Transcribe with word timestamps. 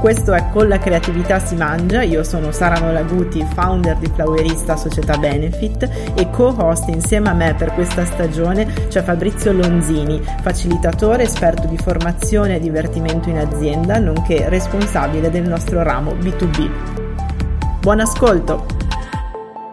Questo 0.00 0.34
è 0.34 0.50
Con 0.50 0.68
la 0.68 0.78
creatività 0.78 1.38
si 1.38 1.54
mangia, 1.56 2.02
io 2.02 2.22
sono 2.22 2.52
Sara 2.52 2.78
Nolaguti, 2.78 3.44
founder 3.54 3.96
di 3.96 4.10
Flowerista 4.14 4.76
Società 4.76 5.16
Benefit 5.16 6.12
e 6.14 6.30
co-host 6.30 6.88
insieme 6.88 7.30
a 7.30 7.32
me 7.32 7.54
per 7.54 7.72
questa 7.72 8.04
stagione 8.04 8.88
c'è 8.88 9.02
Fabrizio 9.02 9.52
Lonzini, 9.52 10.22
facilitatore, 10.42 11.24
esperto 11.24 11.66
di 11.66 11.78
formazione 11.78 12.56
e 12.56 12.60
divertimento 12.60 13.30
in 13.30 13.38
azienda, 13.38 13.98
nonché 13.98 14.48
responsabile 14.48 15.30
del 15.30 15.48
nostro 15.48 15.82
ramo 15.82 16.12
B2B. 16.12 17.80
Buon 17.80 18.00
ascolto! 18.00 18.66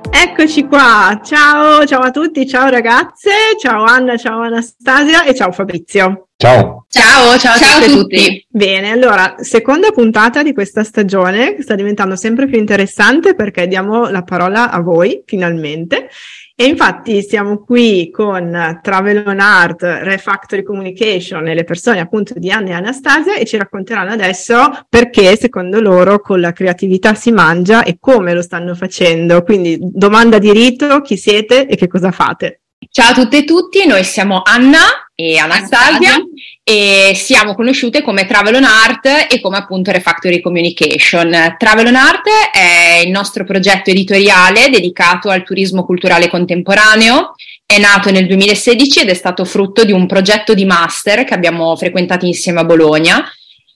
Eccoci 0.09 0.67
qua, 0.67 1.19
ciao, 1.23 1.85
ciao 1.85 2.01
a 2.01 2.11
tutti, 2.11 2.47
ciao 2.47 2.69
ragazze, 2.69 3.31
ciao 3.59 3.83
Anna, 3.83 4.17
ciao 4.17 4.41
Anastasia 4.41 5.23
e 5.23 5.33
ciao 5.33 5.51
Fabrizio. 5.51 6.30
Ciao. 6.41 6.87
Ciao, 6.89 7.37
ciao, 7.37 7.55
ciao 7.55 7.77
a 7.77 7.85
tutti. 7.85 7.91
tutti. 7.93 8.45
Bene, 8.49 8.89
allora, 8.89 9.35
seconda 9.41 9.91
puntata 9.91 10.41
di 10.41 10.53
questa 10.53 10.83
stagione 10.83 11.53
che 11.53 11.61
sta 11.61 11.75
diventando 11.75 12.15
sempre 12.15 12.47
più 12.47 12.57
interessante 12.57 13.35
perché 13.35 13.67
diamo 13.67 14.09
la 14.09 14.23
parola 14.23 14.71
a 14.71 14.81
voi, 14.81 15.21
finalmente. 15.23 16.09
E 16.55 16.65
infatti 16.65 17.21
siamo 17.21 17.59
qui 17.59 18.09
con 18.09 18.79
Travel 18.81 19.23
on 19.27 19.39
Art, 19.39 19.83
Refactory 19.83 20.63
Communication 20.63 21.47
e 21.47 21.53
le 21.53 21.63
persone 21.63 21.99
appunto 21.99 22.33
di 22.35 22.49
Anna 22.49 22.69
e 22.69 22.73
Anastasia 22.73 23.35
e 23.35 23.45
ci 23.45 23.57
racconteranno 23.57 24.09
adesso 24.09 24.57
perché 24.89 25.37
secondo 25.37 25.79
loro 25.79 26.21
con 26.21 26.39
la 26.41 26.53
creatività 26.53 27.13
si 27.13 27.31
mangia 27.31 27.83
e 27.83 27.97
come 27.99 28.33
lo 28.33 28.41
stanno 28.41 28.73
facendo. 28.73 29.43
Quindi 29.43 29.77
domanda 29.79 30.39
di 30.39 30.51
rito, 30.51 31.01
chi 31.01 31.17
siete 31.17 31.67
e 31.67 31.75
che 31.75 31.85
cosa 31.85 32.09
fate? 32.09 32.61
Ciao 32.89 33.11
a 33.11 33.13
tutte 33.13 33.37
e 33.37 33.43
tutti, 33.45 33.85
noi 33.85 34.03
siamo 34.03 34.41
Anna 34.43 34.79
e 35.21 35.37
Anastasia 35.37 36.15
e 36.63 37.13
siamo 37.15 37.53
conosciute 37.53 38.01
come 38.01 38.25
Travel 38.25 38.55
on 38.55 38.63
Art 38.63 39.27
e 39.29 39.39
come 39.39 39.57
appunto 39.57 39.91
Refactory 39.91 40.41
Communication. 40.41 41.55
Travel 41.57 41.87
on 41.87 41.95
Art 41.95 42.27
è 42.51 43.03
il 43.05 43.11
nostro 43.11 43.43
progetto 43.43 43.91
editoriale 43.91 44.69
dedicato 44.69 45.29
al 45.29 45.43
turismo 45.43 45.85
culturale 45.85 46.27
contemporaneo. 46.27 47.35
È 47.65 47.77
nato 47.77 48.09
nel 48.11 48.27
2016 48.27 49.01
ed 49.01 49.09
è 49.09 49.13
stato 49.13 49.45
frutto 49.45 49.83
di 49.83 49.91
un 49.91 50.07
progetto 50.07 50.53
di 50.53 50.65
master 50.65 51.23
che 51.23 51.33
abbiamo 51.33 51.75
frequentato 51.75 52.25
insieme 52.25 52.59
a 52.59 52.65
Bologna 52.65 53.31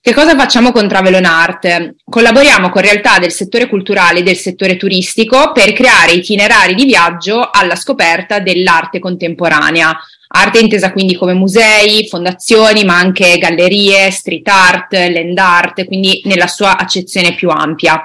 che 0.06 0.14
cosa 0.14 0.36
facciamo 0.36 0.72
con 0.72 0.88
Travel 0.88 1.16
on 1.16 1.26
Art? 1.26 1.96
Collaboriamo 2.08 2.70
con 2.70 2.84
realtà 2.84 3.18
del 3.18 3.32
settore 3.32 3.68
culturale 3.68 4.20
e 4.20 4.22
del 4.22 4.36
settore 4.36 4.78
turistico 4.78 5.52
per 5.52 5.74
creare 5.74 6.12
itinerari 6.12 6.76
di 6.76 6.86
viaggio 6.86 7.50
alla 7.52 7.76
scoperta 7.76 8.38
dell'arte 8.38 9.00
contemporanea. 9.00 9.98
Arte 10.28 10.60
intesa 10.60 10.92
quindi 10.92 11.16
come 11.16 11.34
musei, 11.34 12.08
fondazioni, 12.08 12.84
ma 12.84 12.98
anche 12.98 13.38
gallerie, 13.38 14.12
street 14.12 14.48
art, 14.48 14.94
land 14.94 15.38
art, 15.38 15.86
quindi 15.86 16.22
nella 16.26 16.48
sua 16.48 16.78
accezione 16.78 17.34
più 17.36 17.50
ampia. 17.50 18.02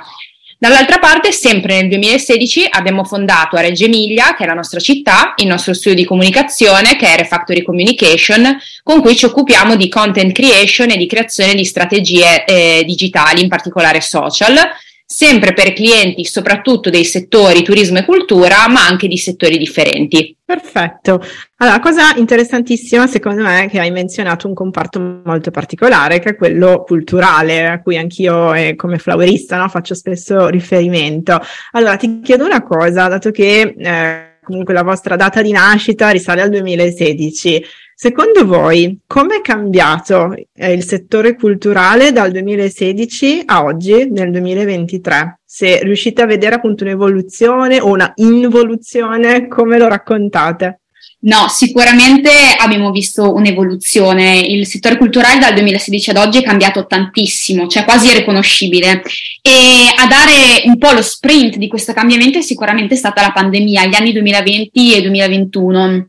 Dall'altra 0.60 0.98
parte, 0.98 1.32
sempre 1.32 1.80
nel 1.80 1.88
2016, 1.88 2.66
abbiamo 2.68 3.02
fondato 3.02 3.56
a 3.56 3.62
Reggio 3.62 3.86
Emilia, 3.86 4.34
che 4.36 4.44
è 4.44 4.46
la 4.46 4.52
nostra 4.52 4.78
città, 4.78 5.32
il 5.36 5.46
nostro 5.46 5.72
studio 5.72 5.96
di 5.96 6.04
comunicazione, 6.04 6.96
che 6.96 7.06
è 7.06 7.16
Refactory 7.16 7.62
Communication, 7.62 8.58
con 8.82 9.00
cui 9.00 9.16
ci 9.16 9.24
occupiamo 9.24 9.74
di 9.74 9.88
content 9.88 10.32
creation 10.32 10.90
e 10.90 10.98
di 10.98 11.06
creazione 11.06 11.54
di 11.54 11.64
strategie 11.64 12.44
eh, 12.44 12.82
digitali, 12.84 13.40
in 13.40 13.48
particolare 13.48 14.02
social, 14.02 14.54
sempre 15.12 15.52
per 15.54 15.72
clienti 15.72 16.24
soprattutto 16.24 16.88
dei 16.88 17.04
settori 17.04 17.64
turismo 17.64 17.98
e 17.98 18.04
cultura, 18.04 18.68
ma 18.68 18.86
anche 18.86 19.08
di 19.08 19.18
settori 19.18 19.58
differenti. 19.58 20.36
Perfetto. 20.44 21.20
Allora, 21.56 21.80
cosa 21.80 22.14
interessantissima 22.14 23.08
secondo 23.08 23.42
me 23.42 23.64
è 23.64 23.68
che 23.68 23.80
hai 23.80 23.90
menzionato 23.90 24.46
un 24.46 24.54
comparto 24.54 25.20
molto 25.24 25.50
particolare, 25.50 26.20
che 26.20 26.30
è 26.30 26.36
quello 26.36 26.84
culturale, 26.86 27.66
a 27.66 27.82
cui 27.82 27.98
anch'io 27.98 28.54
eh, 28.54 28.76
come 28.76 28.98
flowerista 28.98 29.56
no, 29.56 29.68
faccio 29.68 29.96
spesso 29.96 30.46
riferimento. 30.46 31.40
Allora, 31.72 31.96
ti 31.96 32.20
chiedo 32.20 32.44
una 32.44 32.62
cosa, 32.62 33.08
dato 33.08 33.32
che 33.32 33.74
eh, 33.76 34.38
comunque 34.44 34.74
la 34.74 34.84
vostra 34.84 35.16
data 35.16 35.42
di 35.42 35.50
nascita 35.50 36.10
risale 36.10 36.42
al 36.42 36.50
2016. 36.50 37.64
Secondo 38.02 38.46
voi, 38.46 39.00
come 39.06 39.36
è 39.36 39.40
cambiato 39.42 40.34
eh, 40.54 40.72
il 40.72 40.82
settore 40.84 41.36
culturale 41.36 42.12
dal 42.12 42.30
2016 42.30 43.42
a 43.44 43.62
oggi, 43.62 44.08
nel 44.10 44.30
2023? 44.30 45.40
Se 45.44 45.80
riuscite 45.82 46.22
a 46.22 46.26
vedere 46.26 46.54
appunto 46.54 46.82
un'evoluzione 46.82 47.78
o 47.78 47.88
una 47.88 48.10
involuzione, 48.14 49.48
come 49.48 49.76
lo 49.76 49.86
raccontate? 49.86 50.80
No, 51.24 51.48
sicuramente 51.50 52.30
abbiamo 52.58 52.90
visto 52.90 53.34
un'evoluzione. 53.34 54.38
Il 54.38 54.66
settore 54.66 54.96
culturale 54.96 55.38
dal 55.38 55.52
2016 55.52 56.08
ad 56.08 56.16
oggi 56.16 56.38
è 56.38 56.42
cambiato 56.42 56.86
tantissimo, 56.86 57.66
cioè 57.66 57.84
quasi 57.84 58.06
irriconoscibile. 58.06 59.02
E 59.42 59.92
a 59.94 60.06
dare 60.06 60.62
un 60.64 60.78
po' 60.78 60.92
lo 60.92 61.02
sprint 61.02 61.56
di 61.56 61.68
questo 61.68 61.92
cambiamento 61.92 62.38
è 62.38 62.42
sicuramente 62.42 62.96
stata 62.96 63.20
la 63.20 63.32
pandemia, 63.32 63.84
gli 63.84 63.94
anni 63.94 64.12
2020 64.12 64.94
e 64.96 65.02
2021 65.02 66.08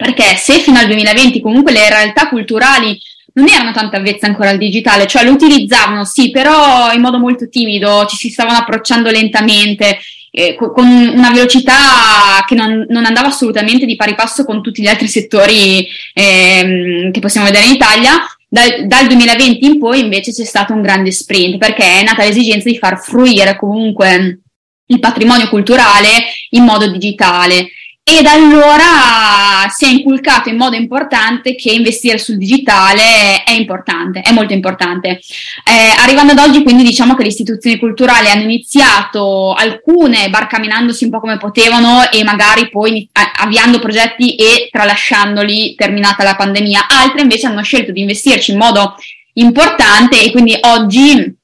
perché 0.00 0.34
se 0.36 0.60
fino 0.60 0.78
al 0.78 0.86
2020 0.86 1.42
comunque 1.42 1.72
le 1.72 1.86
realtà 1.90 2.30
culturali 2.30 2.98
non 3.34 3.50
erano 3.50 3.70
tanto 3.72 3.96
avvezze 3.96 4.24
ancora 4.24 4.48
al 4.48 4.56
digitale, 4.56 5.06
cioè 5.06 5.24
lo 5.24 5.32
utilizzavano 5.32 6.06
sì, 6.06 6.30
però 6.30 6.90
in 6.92 7.02
modo 7.02 7.18
molto 7.18 7.50
timido, 7.50 8.06
ci 8.06 8.16
si 8.16 8.30
stavano 8.30 8.56
approcciando 8.56 9.10
lentamente, 9.10 9.98
eh, 10.30 10.54
con 10.54 10.86
una 10.86 11.30
velocità 11.30 12.44
che 12.46 12.54
non, 12.54 12.86
non, 12.88 13.04
andava 13.04 13.28
assolutamente 13.28 13.84
di 13.84 13.96
pari 13.96 14.14
passo 14.14 14.44
con 14.46 14.62
tutti 14.62 14.80
gli 14.80 14.86
altri 14.86 15.06
settori 15.06 15.86
eh, 16.14 17.10
che 17.12 17.20
possiamo 17.20 17.46
vedere 17.46 17.66
in 17.66 17.72
Italia. 17.72 18.12
Dal, 18.48 18.86
dal 18.86 19.06
2020 19.06 19.64
in 19.64 19.78
poi 19.78 20.00
invece 20.00 20.32
c'è 20.32 20.44
stato 20.44 20.72
un 20.72 20.82
grande 20.82 21.12
sprint 21.12 21.58
perché 21.58 22.00
è 22.00 22.02
nata 22.02 22.24
l'esigenza 22.24 22.68
di 22.68 22.78
far 22.78 23.00
fruire 23.00 23.56
comunque 23.56 24.40
il 24.86 24.98
patrimonio 24.98 25.48
culturale 25.48 26.24
in 26.50 26.64
modo 26.64 26.90
digitale 26.90 27.68
e 28.02 28.22
da 28.22 28.32
allora 28.32 29.68
si 29.68 29.84
è 29.84 29.88
inculcato 29.88 30.48
in 30.48 30.56
modo 30.56 30.74
importante 30.74 31.54
che 31.54 31.70
investire 31.70 32.18
sul 32.18 32.38
digitale 32.38 33.44
è 33.44 33.52
importante, 33.52 34.20
è 34.20 34.32
molto 34.32 34.52
importante. 34.52 35.20
Eh, 35.64 35.94
arrivando 35.98 36.32
ad 36.32 36.38
oggi, 36.38 36.62
quindi, 36.62 36.82
diciamo 36.82 37.14
che 37.14 37.22
le 37.22 37.28
istituzioni 37.28 37.78
culturali 37.78 38.28
hanno 38.28 38.42
iniziato 38.42 39.52
alcune 39.52 40.28
barcamenandosi 40.28 41.04
un 41.04 41.10
po' 41.10 41.20
come 41.20 41.36
potevano 41.36 42.10
e 42.10 42.24
magari 42.24 42.68
poi 42.68 43.08
avviando 43.12 43.78
progetti 43.78 44.34
e 44.34 44.68
tralasciandoli 44.70 45.74
terminata 45.76 46.24
la 46.24 46.36
pandemia, 46.36 46.88
altre 46.88 47.22
invece 47.22 47.46
hanno 47.46 47.62
scelto 47.62 47.92
di 47.92 48.00
investirci 48.00 48.50
in 48.50 48.58
modo 48.58 48.96
importante 49.34 50.20
e 50.20 50.32
quindi 50.32 50.56
oggi 50.62 51.36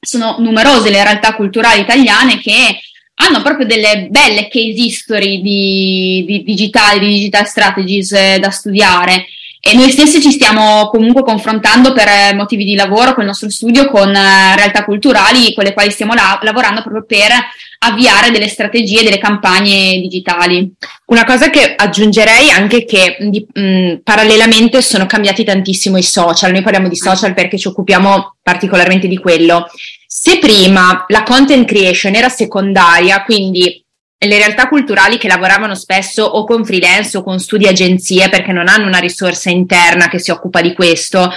sono 0.00 0.36
numerose 0.38 0.90
le 0.90 1.02
realtà 1.02 1.34
culturali 1.34 1.80
italiane 1.80 2.40
che 2.40 2.80
hanno 3.26 3.42
proprio 3.42 3.66
delle 3.66 4.08
belle 4.10 4.48
case 4.48 4.82
history 4.82 5.40
di, 5.40 6.24
di 6.26 6.42
digitali, 6.42 6.98
di 7.00 7.14
digital 7.14 7.46
strategies 7.46 8.12
eh, 8.12 8.38
da 8.40 8.50
studiare. 8.50 9.26
E 9.64 9.74
noi 9.74 9.92
stessi 9.92 10.20
ci 10.20 10.32
stiamo 10.32 10.88
comunque 10.88 11.22
confrontando 11.22 11.92
per 11.92 12.08
eh, 12.08 12.34
motivi 12.34 12.64
di 12.64 12.74
lavoro 12.74 13.12
con 13.14 13.22
il 13.22 13.28
nostro 13.28 13.48
studio 13.48 13.88
con 13.88 14.12
eh, 14.12 14.56
realtà 14.56 14.84
culturali 14.84 15.54
con 15.54 15.62
le 15.62 15.72
quali 15.72 15.92
stiamo 15.92 16.14
la- 16.14 16.40
lavorando 16.42 16.82
proprio 16.82 17.04
per 17.06 17.30
avviare 17.78 18.32
delle 18.32 18.48
strategie, 18.48 19.04
delle 19.04 19.18
campagne 19.18 20.00
digitali. 20.00 20.68
Una 21.06 21.24
cosa 21.24 21.48
che 21.50 21.76
aggiungerei 21.76 22.50
anche 22.50 22.84
che 22.84 23.16
mh, 23.20 24.00
parallelamente 24.02 24.82
sono 24.82 25.06
cambiati 25.06 25.44
tantissimo 25.44 25.96
i 25.96 26.02
social. 26.02 26.50
Noi 26.50 26.62
parliamo 26.62 26.88
di 26.88 26.96
social 26.96 27.32
perché 27.32 27.56
ci 27.56 27.68
occupiamo 27.68 28.34
particolarmente 28.42 29.06
di 29.06 29.18
quello. 29.18 29.70
Se 30.06 30.38
prima 30.40 31.04
la 31.06 31.22
content 31.22 31.66
creation 31.66 32.14
era 32.16 32.28
secondaria, 32.28 33.22
quindi 33.22 33.81
le 34.26 34.36
realtà 34.38 34.68
culturali 34.68 35.18
che 35.18 35.28
lavoravano 35.28 35.74
spesso 35.74 36.24
o 36.24 36.44
con 36.44 36.64
freelance 36.64 37.16
o 37.16 37.22
con 37.22 37.38
studi 37.38 37.66
agenzie 37.66 38.28
perché 38.28 38.52
non 38.52 38.68
hanno 38.68 38.86
una 38.86 38.98
risorsa 38.98 39.50
interna 39.50 40.08
che 40.08 40.18
si 40.18 40.30
occupa 40.30 40.60
di 40.60 40.74
questo, 40.74 41.30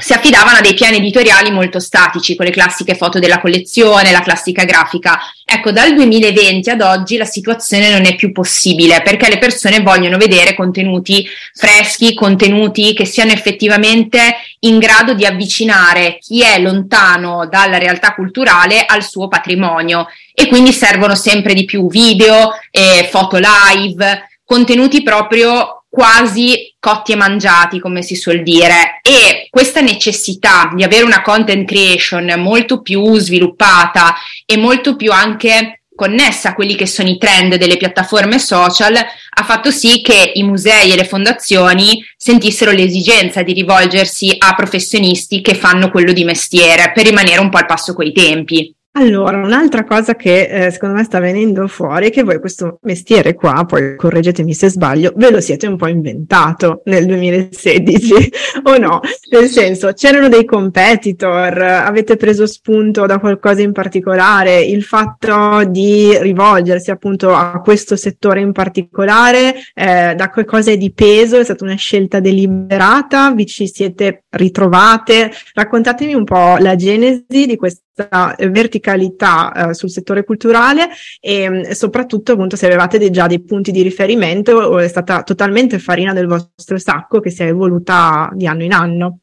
si 0.00 0.12
affidavano 0.12 0.58
a 0.58 0.60
dei 0.60 0.74
piani 0.74 0.98
editoriali 0.98 1.50
molto 1.50 1.80
statici, 1.80 2.36
con 2.36 2.46
le 2.46 2.52
classiche 2.52 2.94
foto 2.94 3.18
della 3.18 3.40
collezione, 3.40 4.12
la 4.12 4.20
classica 4.20 4.62
grafica. 4.62 5.18
Ecco, 5.44 5.72
dal 5.72 5.92
2020 5.92 6.70
ad 6.70 6.82
oggi 6.82 7.16
la 7.16 7.24
situazione 7.24 7.90
non 7.90 8.04
è 8.04 8.14
più 8.14 8.30
possibile 8.30 9.02
perché 9.02 9.28
le 9.28 9.38
persone 9.38 9.80
vogliono 9.80 10.16
vedere 10.16 10.54
contenuti 10.54 11.26
freschi, 11.52 12.14
contenuti 12.14 12.94
che 12.94 13.06
siano 13.06 13.32
effettivamente 13.32 14.36
in 14.60 14.78
grado 14.78 15.14
di 15.14 15.24
avvicinare 15.24 16.18
chi 16.20 16.42
è 16.42 16.58
lontano 16.60 17.46
dalla 17.46 17.78
realtà 17.78 18.14
culturale 18.14 18.84
al 18.84 19.04
suo 19.04 19.28
patrimonio. 19.28 20.06
E 20.32 20.48
quindi 20.48 20.72
servono 20.72 21.14
sempre 21.14 21.54
di 21.54 21.64
più 21.64 21.88
video, 21.88 22.50
eh, 22.70 23.08
foto 23.10 23.38
live, 23.38 24.28
contenuti 24.44 25.02
proprio 25.02 25.78
quasi 25.90 26.74
cotti 26.78 27.12
e 27.12 27.16
mangiati, 27.16 27.80
come 27.80 28.02
si 28.02 28.14
suol 28.14 28.42
dire, 28.42 29.00
e 29.02 29.48
questa 29.50 29.80
necessità 29.80 30.70
di 30.74 30.82
avere 30.82 31.04
una 31.04 31.22
content 31.22 31.66
creation 31.66 32.34
molto 32.36 32.82
più 32.82 33.16
sviluppata 33.18 34.14
e 34.44 34.56
molto 34.56 34.96
più 34.96 35.12
anche 35.12 35.77
connessa 35.98 36.50
a 36.50 36.54
quelli 36.54 36.76
che 36.76 36.86
sono 36.86 37.08
i 37.08 37.18
trend 37.18 37.56
delle 37.56 37.76
piattaforme 37.76 38.38
social 38.38 38.94
ha 38.94 39.42
fatto 39.42 39.72
sì 39.72 40.00
che 40.00 40.30
i 40.34 40.44
musei 40.44 40.92
e 40.92 40.96
le 40.96 41.04
fondazioni 41.04 42.00
sentissero 42.16 42.70
l'esigenza 42.70 43.42
di 43.42 43.52
rivolgersi 43.52 44.32
a 44.38 44.54
professionisti 44.54 45.40
che 45.40 45.56
fanno 45.56 45.90
quello 45.90 46.12
di 46.12 46.22
mestiere 46.22 46.92
per 46.94 47.04
rimanere 47.04 47.40
un 47.40 47.50
po' 47.50 47.56
al 47.56 47.66
passo 47.66 47.94
coi 47.94 48.12
tempi. 48.12 48.72
Allora, 49.00 49.36
un'altra 49.36 49.84
cosa 49.84 50.16
che 50.16 50.48
eh, 50.48 50.70
secondo 50.72 50.96
me 50.96 51.04
sta 51.04 51.20
venendo 51.20 51.68
fuori 51.68 52.08
è 52.08 52.10
che 52.10 52.24
voi 52.24 52.40
questo 52.40 52.80
mestiere 52.82 53.34
qua, 53.34 53.64
poi 53.64 53.94
correggetemi 53.94 54.52
se 54.52 54.68
sbaglio, 54.70 55.12
ve 55.14 55.30
lo 55.30 55.40
siete 55.40 55.68
un 55.68 55.76
po' 55.76 55.86
inventato 55.86 56.82
nel 56.86 57.06
2016 57.06 58.32
o 58.66 58.76
no? 58.76 59.00
Nel 59.30 59.46
senso, 59.46 59.92
c'erano 59.92 60.28
dei 60.28 60.44
competitor, 60.44 61.62
avete 61.62 62.16
preso 62.16 62.44
spunto 62.48 63.06
da 63.06 63.20
qualcosa 63.20 63.62
in 63.62 63.70
particolare, 63.70 64.62
il 64.62 64.82
fatto 64.82 65.62
di 65.68 66.18
rivolgersi 66.18 66.90
appunto 66.90 67.32
a 67.32 67.60
questo 67.62 67.94
settore 67.94 68.40
in 68.40 68.50
particolare, 68.50 69.54
eh, 69.74 70.16
da 70.16 70.28
qualcosa 70.28 70.74
di 70.74 70.90
peso, 70.90 71.38
è 71.38 71.44
stata 71.44 71.62
una 71.62 71.76
scelta 71.76 72.18
deliberata, 72.18 73.30
vi 73.30 73.46
ci 73.46 73.68
siete 73.68 74.24
ritrovate? 74.30 75.30
Raccontatemi 75.54 76.14
un 76.14 76.24
po' 76.24 76.56
la 76.58 76.74
genesi 76.74 77.46
di 77.46 77.56
questa 77.98 78.36
verticalità 78.50 79.52
eh, 79.52 79.74
sul 79.74 79.90
settore 79.90 80.22
culturale 80.24 80.90
e 81.20 81.50
mm, 81.50 81.62
soprattutto 81.70 82.32
appunto 82.32 82.54
se 82.54 82.66
avevate 82.66 82.98
dei, 82.98 83.10
già 83.10 83.26
dei 83.26 83.42
punti 83.42 83.72
di 83.72 83.82
riferimento 83.82 84.52
o 84.52 84.78
è 84.78 84.86
stata 84.86 85.22
totalmente 85.22 85.80
farina 85.80 86.12
del 86.12 86.26
vostro 86.26 86.78
sacco 86.78 87.18
che 87.18 87.30
si 87.30 87.42
è 87.42 87.46
evoluta 87.46 88.30
di 88.32 88.46
anno 88.46 88.62
in 88.62 88.72
anno. 88.72 89.18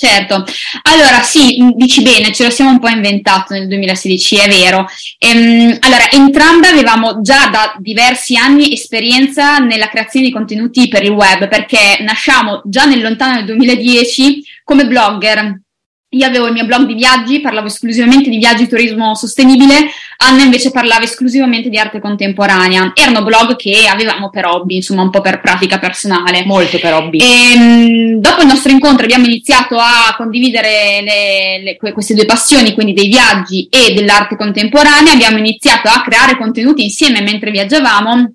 Certo, 0.00 0.44
allora 0.82 1.22
sì, 1.22 1.72
dici 1.74 2.02
bene, 2.02 2.32
ce 2.32 2.44
lo 2.44 2.50
siamo 2.50 2.70
un 2.70 2.78
po' 2.78 2.86
inventato 2.86 3.54
nel 3.54 3.66
2016, 3.66 4.36
è 4.36 4.48
vero. 4.48 4.86
Ehm, 5.18 5.76
allora, 5.80 6.08
entrambe 6.12 6.68
avevamo 6.68 7.20
già 7.20 7.48
da 7.48 7.74
diversi 7.80 8.36
anni 8.36 8.72
esperienza 8.72 9.58
nella 9.58 9.88
creazione 9.88 10.26
di 10.26 10.32
contenuti 10.32 10.86
per 10.86 11.02
il 11.02 11.10
web, 11.10 11.48
perché 11.48 11.96
nasciamo 12.02 12.62
già 12.64 12.84
nel 12.84 13.02
lontano 13.02 13.42
2010 13.42 14.44
come 14.62 14.86
blogger 14.86 15.62
io 16.10 16.26
avevo 16.26 16.46
il 16.46 16.54
mio 16.54 16.64
blog 16.64 16.86
di 16.86 16.94
viaggi, 16.94 17.40
parlavo 17.40 17.66
esclusivamente 17.66 18.30
di 18.30 18.38
viaggi 18.38 18.62
e 18.62 18.66
turismo 18.66 19.14
sostenibile, 19.14 19.90
Anna 20.16 20.42
invece 20.42 20.70
parlava 20.70 21.04
esclusivamente 21.04 21.68
di 21.68 21.78
arte 21.78 22.00
contemporanea. 22.00 22.92
Erano 22.94 23.22
blog 23.22 23.56
che 23.56 23.86
avevamo 23.86 24.30
per 24.30 24.46
hobby, 24.46 24.76
insomma 24.76 25.02
un 25.02 25.10
po' 25.10 25.20
per 25.20 25.40
pratica 25.40 25.78
personale. 25.78 26.46
Molto 26.46 26.78
per 26.78 26.94
hobby. 26.94 27.18
E, 27.18 27.52
ehm, 27.52 28.20
dopo 28.20 28.40
il 28.40 28.46
nostro 28.46 28.72
incontro 28.72 29.04
abbiamo 29.04 29.26
iniziato 29.26 29.76
a 29.76 30.14
condividere 30.16 31.02
le, 31.02 31.62
le, 31.62 31.92
queste 31.92 32.14
due 32.14 32.24
passioni, 32.24 32.72
quindi 32.72 32.94
dei 32.94 33.08
viaggi 33.08 33.68
e 33.70 33.92
dell'arte 33.92 34.36
contemporanea, 34.36 35.12
abbiamo 35.12 35.36
iniziato 35.36 35.88
a 35.88 36.00
creare 36.00 36.38
contenuti 36.38 36.82
insieme 36.82 37.20
mentre 37.20 37.50
viaggiavamo 37.50 38.32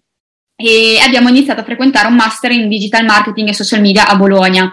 e 0.56 1.00
abbiamo 1.04 1.30
iniziato 1.30 1.62
a 1.62 1.64
frequentare 1.64 2.08
un 2.08 2.14
master 2.14 2.52
in 2.52 2.70
digital 2.70 3.04
marketing 3.04 3.50
e 3.50 3.54
social 3.54 3.82
media 3.82 4.08
a 4.08 4.16
Bologna. 4.16 4.72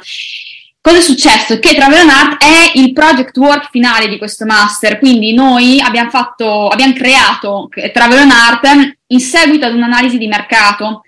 Cosa 0.82 0.96
è 0.96 1.02
successo? 1.02 1.58
Che 1.58 1.74
Travel 1.74 2.04
on 2.04 2.08
Art 2.08 2.42
è 2.42 2.70
il 2.78 2.94
project 2.94 3.36
work 3.36 3.68
finale 3.70 4.08
di 4.08 4.16
questo 4.16 4.46
master, 4.46 4.98
quindi 4.98 5.34
noi 5.34 5.78
abbiamo, 5.78 6.08
fatto, 6.08 6.68
abbiamo 6.68 6.94
creato 6.94 7.68
Travel 7.92 8.18
on 8.18 8.30
Art 8.30 8.96
in 9.08 9.20
seguito 9.20 9.66
ad 9.66 9.74
un'analisi 9.74 10.16
di 10.16 10.26
mercato 10.26 11.02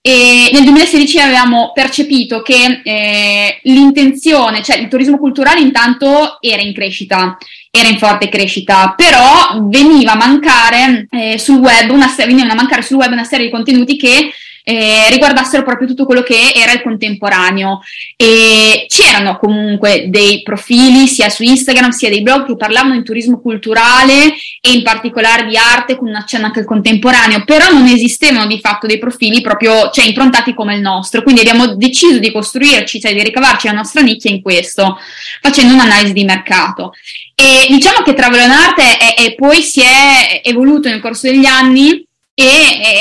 e 0.00 0.48
nel 0.50 0.62
2016 0.62 1.18
avevamo 1.18 1.72
percepito 1.74 2.40
che 2.40 2.80
eh, 2.82 3.60
l'intenzione, 3.64 4.62
cioè 4.62 4.78
il 4.78 4.88
turismo 4.88 5.18
culturale 5.18 5.60
intanto 5.60 6.38
era 6.40 6.62
in 6.62 6.72
crescita, 6.72 7.36
era 7.70 7.88
in 7.88 7.98
forte 7.98 8.30
crescita, 8.30 8.94
però 8.96 9.58
veniva 9.64 10.12
a 10.12 10.16
mancare 10.16 11.06
eh, 11.10 11.38
sul 11.38 11.58
web 11.58 11.90
una, 11.90 12.10
veniva 12.16 12.50
a 12.50 12.54
mancare 12.54 12.80
sul 12.80 12.96
web 12.96 13.12
una 13.12 13.24
serie 13.24 13.44
di 13.44 13.52
contenuti 13.52 13.98
che 13.98 14.30
eh, 14.68 15.08
riguardassero 15.08 15.62
proprio 15.62 15.88
tutto 15.88 16.04
quello 16.04 16.20
che 16.20 16.52
era 16.54 16.72
il 16.72 16.82
contemporaneo. 16.82 17.80
E 18.16 18.84
c'erano 18.86 19.38
comunque 19.38 20.04
dei 20.08 20.42
profili 20.42 21.06
sia 21.06 21.30
su 21.30 21.42
Instagram 21.42 21.88
sia 21.88 22.10
dei 22.10 22.20
blog 22.20 22.44
che 22.46 22.56
parlavano 22.56 22.94
di 22.94 23.02
turismo 23.02 23.40
culturale 23.40 24.34
e 24.60 24.72
in 24.72 24.82
particolare 24.82 25.46
di 25.46 25.56
arte 25.56 25.96
con 25.96 26.08
un 26.08 26.16
accenno 26.16 26.44
anche 26.44 26.58
al 26.58 26.66
contemporaneo, 26.66 27.44
però 27.44 27.70
non 27.72 27.86
esistevano 27.86 28.46
di 28.46 28.60
fatto 28.60 28.86
dei 28.86 28.98
profili 28.98 29.40
proprio 29.40 29.88
cioè, 29.88 30.04
improntati 30.04 30.52
come 30.52 30.74
il 30.74 30.82
nostro. 30.82 31.22
Quindi 31.22 31.40
abbiamo 31.40 31.74
deciso 31.74 32.18
di 32.18 32.30
costruirci, 32.30 33.00
cioè 33.00 33.14
di 33.14 33.22
ricavarci 33.22 33.68
la 33.68 33.72
nostra 33.72 34.02
nicchia 34.02 34.30
in 34.30 34.42
questo, 34.42 34.98
facendo 35.40 35.72
un'analisi 35.72 36.12
di 36.12 36.24
mercato. 36.24 36.92
E 37.34 37.66
diciamo 37.70 38.02
che 38.02 38.12
Travel 38.12 38.40
on 38.40 38.50
Art 38.50 38.80
è, 38.80 39.14
è, 39.14 39.34
poi 39.34 39.62
si 39.62 39.80
è 39.80 40.42
evoluto 40.44 40.90
nel 40.90 41.00
corso 41.00 41.26
degli 41.26 41.46
anni 41.46 42.06
e 42.40 42.44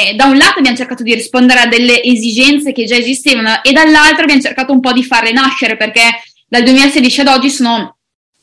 eh, 0.10 0.14
da 0.16 0.26
un 0.26 0.36
lato 0.36 0.58
abbiamo 0.58 0.76
cercato 0.76 1.04
di 1.04 1.14
rispondere 1.14 1.60
a 1.60 1.68
delle 1.68 2.02
esigenze 2.02 2.72
che 2.72 2.86
già 2.86 2.96
esistevano 2.96 3.62
e 3.62 3.72
dall'altro 3.72 4.24
abbiamo 4.24 4.42
cercato 4.42 4.74
un 4.74 4.80
po' 4.80 4.94
di 4.94 5.04
farle 5.04 5.32
nascere 5.32 5.78
perché 5.78 6.02
dal 6.48 6.64
2016 6.64 7.22
ad 7.22 7.28
oggi 7.28 7.52
sono 7.52 7.98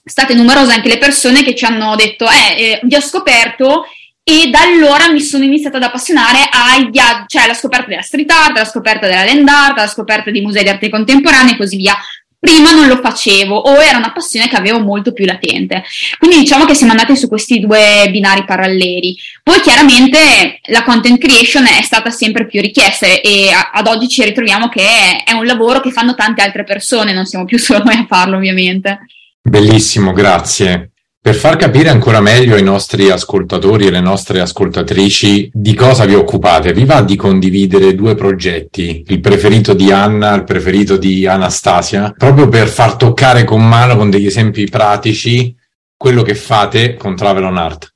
state 0.05 0.35
numerose 0.35 0.73
anche 0.73 0.87
le 0.87 0.99
persone 0.99 1.43
che 1.43 1.57
ci 1.57 1.65
hanno 1.65 1.97
detto 1.97 2.27
eh, 2.29 2.63
eh 2.63 2.81
vi 2.85 2.95
ho 2.95 3.01
scoperto 3.01 3.87
e 4.23 4.51
da 4.51 4.61
allora 4.61 5.11
mi 5.11 5.21
sono 5.21 5.43
iniziata 5.43 5.79
ad 5.79 5.83
appassionare 5.83 6.49
ai 6.49 6.89
viaggi, 6.91 7.25
cioè 7.27 7.43
alla 7.43 7.55
scoperta 7.55 7.89
della 7.89 8.03
street 8.03 8.31
art, 8.31 8.57
alla 8.57 8.65
scoperta 8.65 9.09
della 9.09 9.25
land 9.25 9.49
art, 9.49 9.79
alla 9.79 9.89
scoperta 9.89 10.31
dei 10.31 10.43
musei 10.43 10.63
di 10.63 10.69
arte 10.69 10.89
contemporanea 10.91 11.55
e 11.55 11.57
così 11.57 11.77
via. 11.77 11.97
Prima 12.45 12.73
non 12.73 12.89
lo 12.89 12.99
facevo 12.99 13.57
o 13.57 13.83
era 13.83 13.97
una 13.97 14.13
passione 14.13 14.49
che 14.49 14.57
avevo 14.57 14.79
molto 14.81 15.15
più 15.15 15.25
latente. 15.25 15.83
Quindi 16.19 16.37
diciamo 16.37 16.67
che 16.67 16.75
siamo 16.75 16.93
andati 16.93 17.17
su 17.17 17.27
questi 17.27 17.59
due 17.59 18.07
binari 18.11 18.45
paralleli. 18.45 19.17
Poi 19.43 19.61
chiaramente 19.61 20.61
la 20.65 20.85
content 20.85 21.19
creation 21.19 21.65
è 21.65 21.81
stata 21.81 22.11
sempre 22.11 22.47
più 22.47 22.61
richiesta 22.61 23.07
e 23.07 23.49
ad 23.51 23.87
oggi 23.87 24.09
ci 24.09 24.23
ritroviamo 24.23 24.69
che 24.69 25.23
è 25.25 25.33
un 25.33 25.47
lavoro 25.47 25.81
che 25.81 25.91
fanno 25.91 26.15
tante 26.15 26.43
altre 26.43 26.65
persone, 26.65 27.15
non 27.15 27.25
siamo 27.25 27.47
più 27.47 27.57
solo 27.59 27.83
noi 27.83 27.95
a 27.95 28.07
farlo 28.07 28.37
ovviamente. 28.37 29.07
Bellissimo, 29.41 30.13
grazie. 30.13 30.91
Per 31.25 31.35
far 31.35 31.57
capire 31.57 31.89
ancora 31.89 32.21
meglio 32.21 32.55
ai 32.55 32.63
nostri 32.63 33.09
ascoltatori 33.09 33.87
e 33.87 33.89
alle 33.89 34.03
nostre 34.03 34.41
ascoltatrici 34.41 35.49
di 35.55 35.73
cosa 35.73 36.05
vi 36.05 36.13
occupate, 36.13 36.75
vi 36.75 36.85
va 36.85 37.01
di 37.01 37.17
condividere 37.17 37.95
due 37.95 38.15
progetti, 38.15 39.03
il 39.07 39.21
preferito 39.21 39.73
di 39.73 39.91
Anna, 39.91 40.35
il 40.35 40.45
preferito 40.45 40.99
di 40.99 41.27
Anastasia, 41.27 42.13
proprio 42.15 42.51
per 42.51 42.69
far 42.69 42.97
toccare 42.97 43.45
con 43.45 43.67
mano, 43.67 43.97
con 43.97 44.11
degli 44.11 44.27
esempi 44.27 44.69
pratici, 44.69 45.57
quello 45.97 46.21
che 46.21 46.35
fate 46.35 46.95
con 46.97 47.17
Travel 47.17 47.45
on 47.45 47.57
Art. 47.57 47.94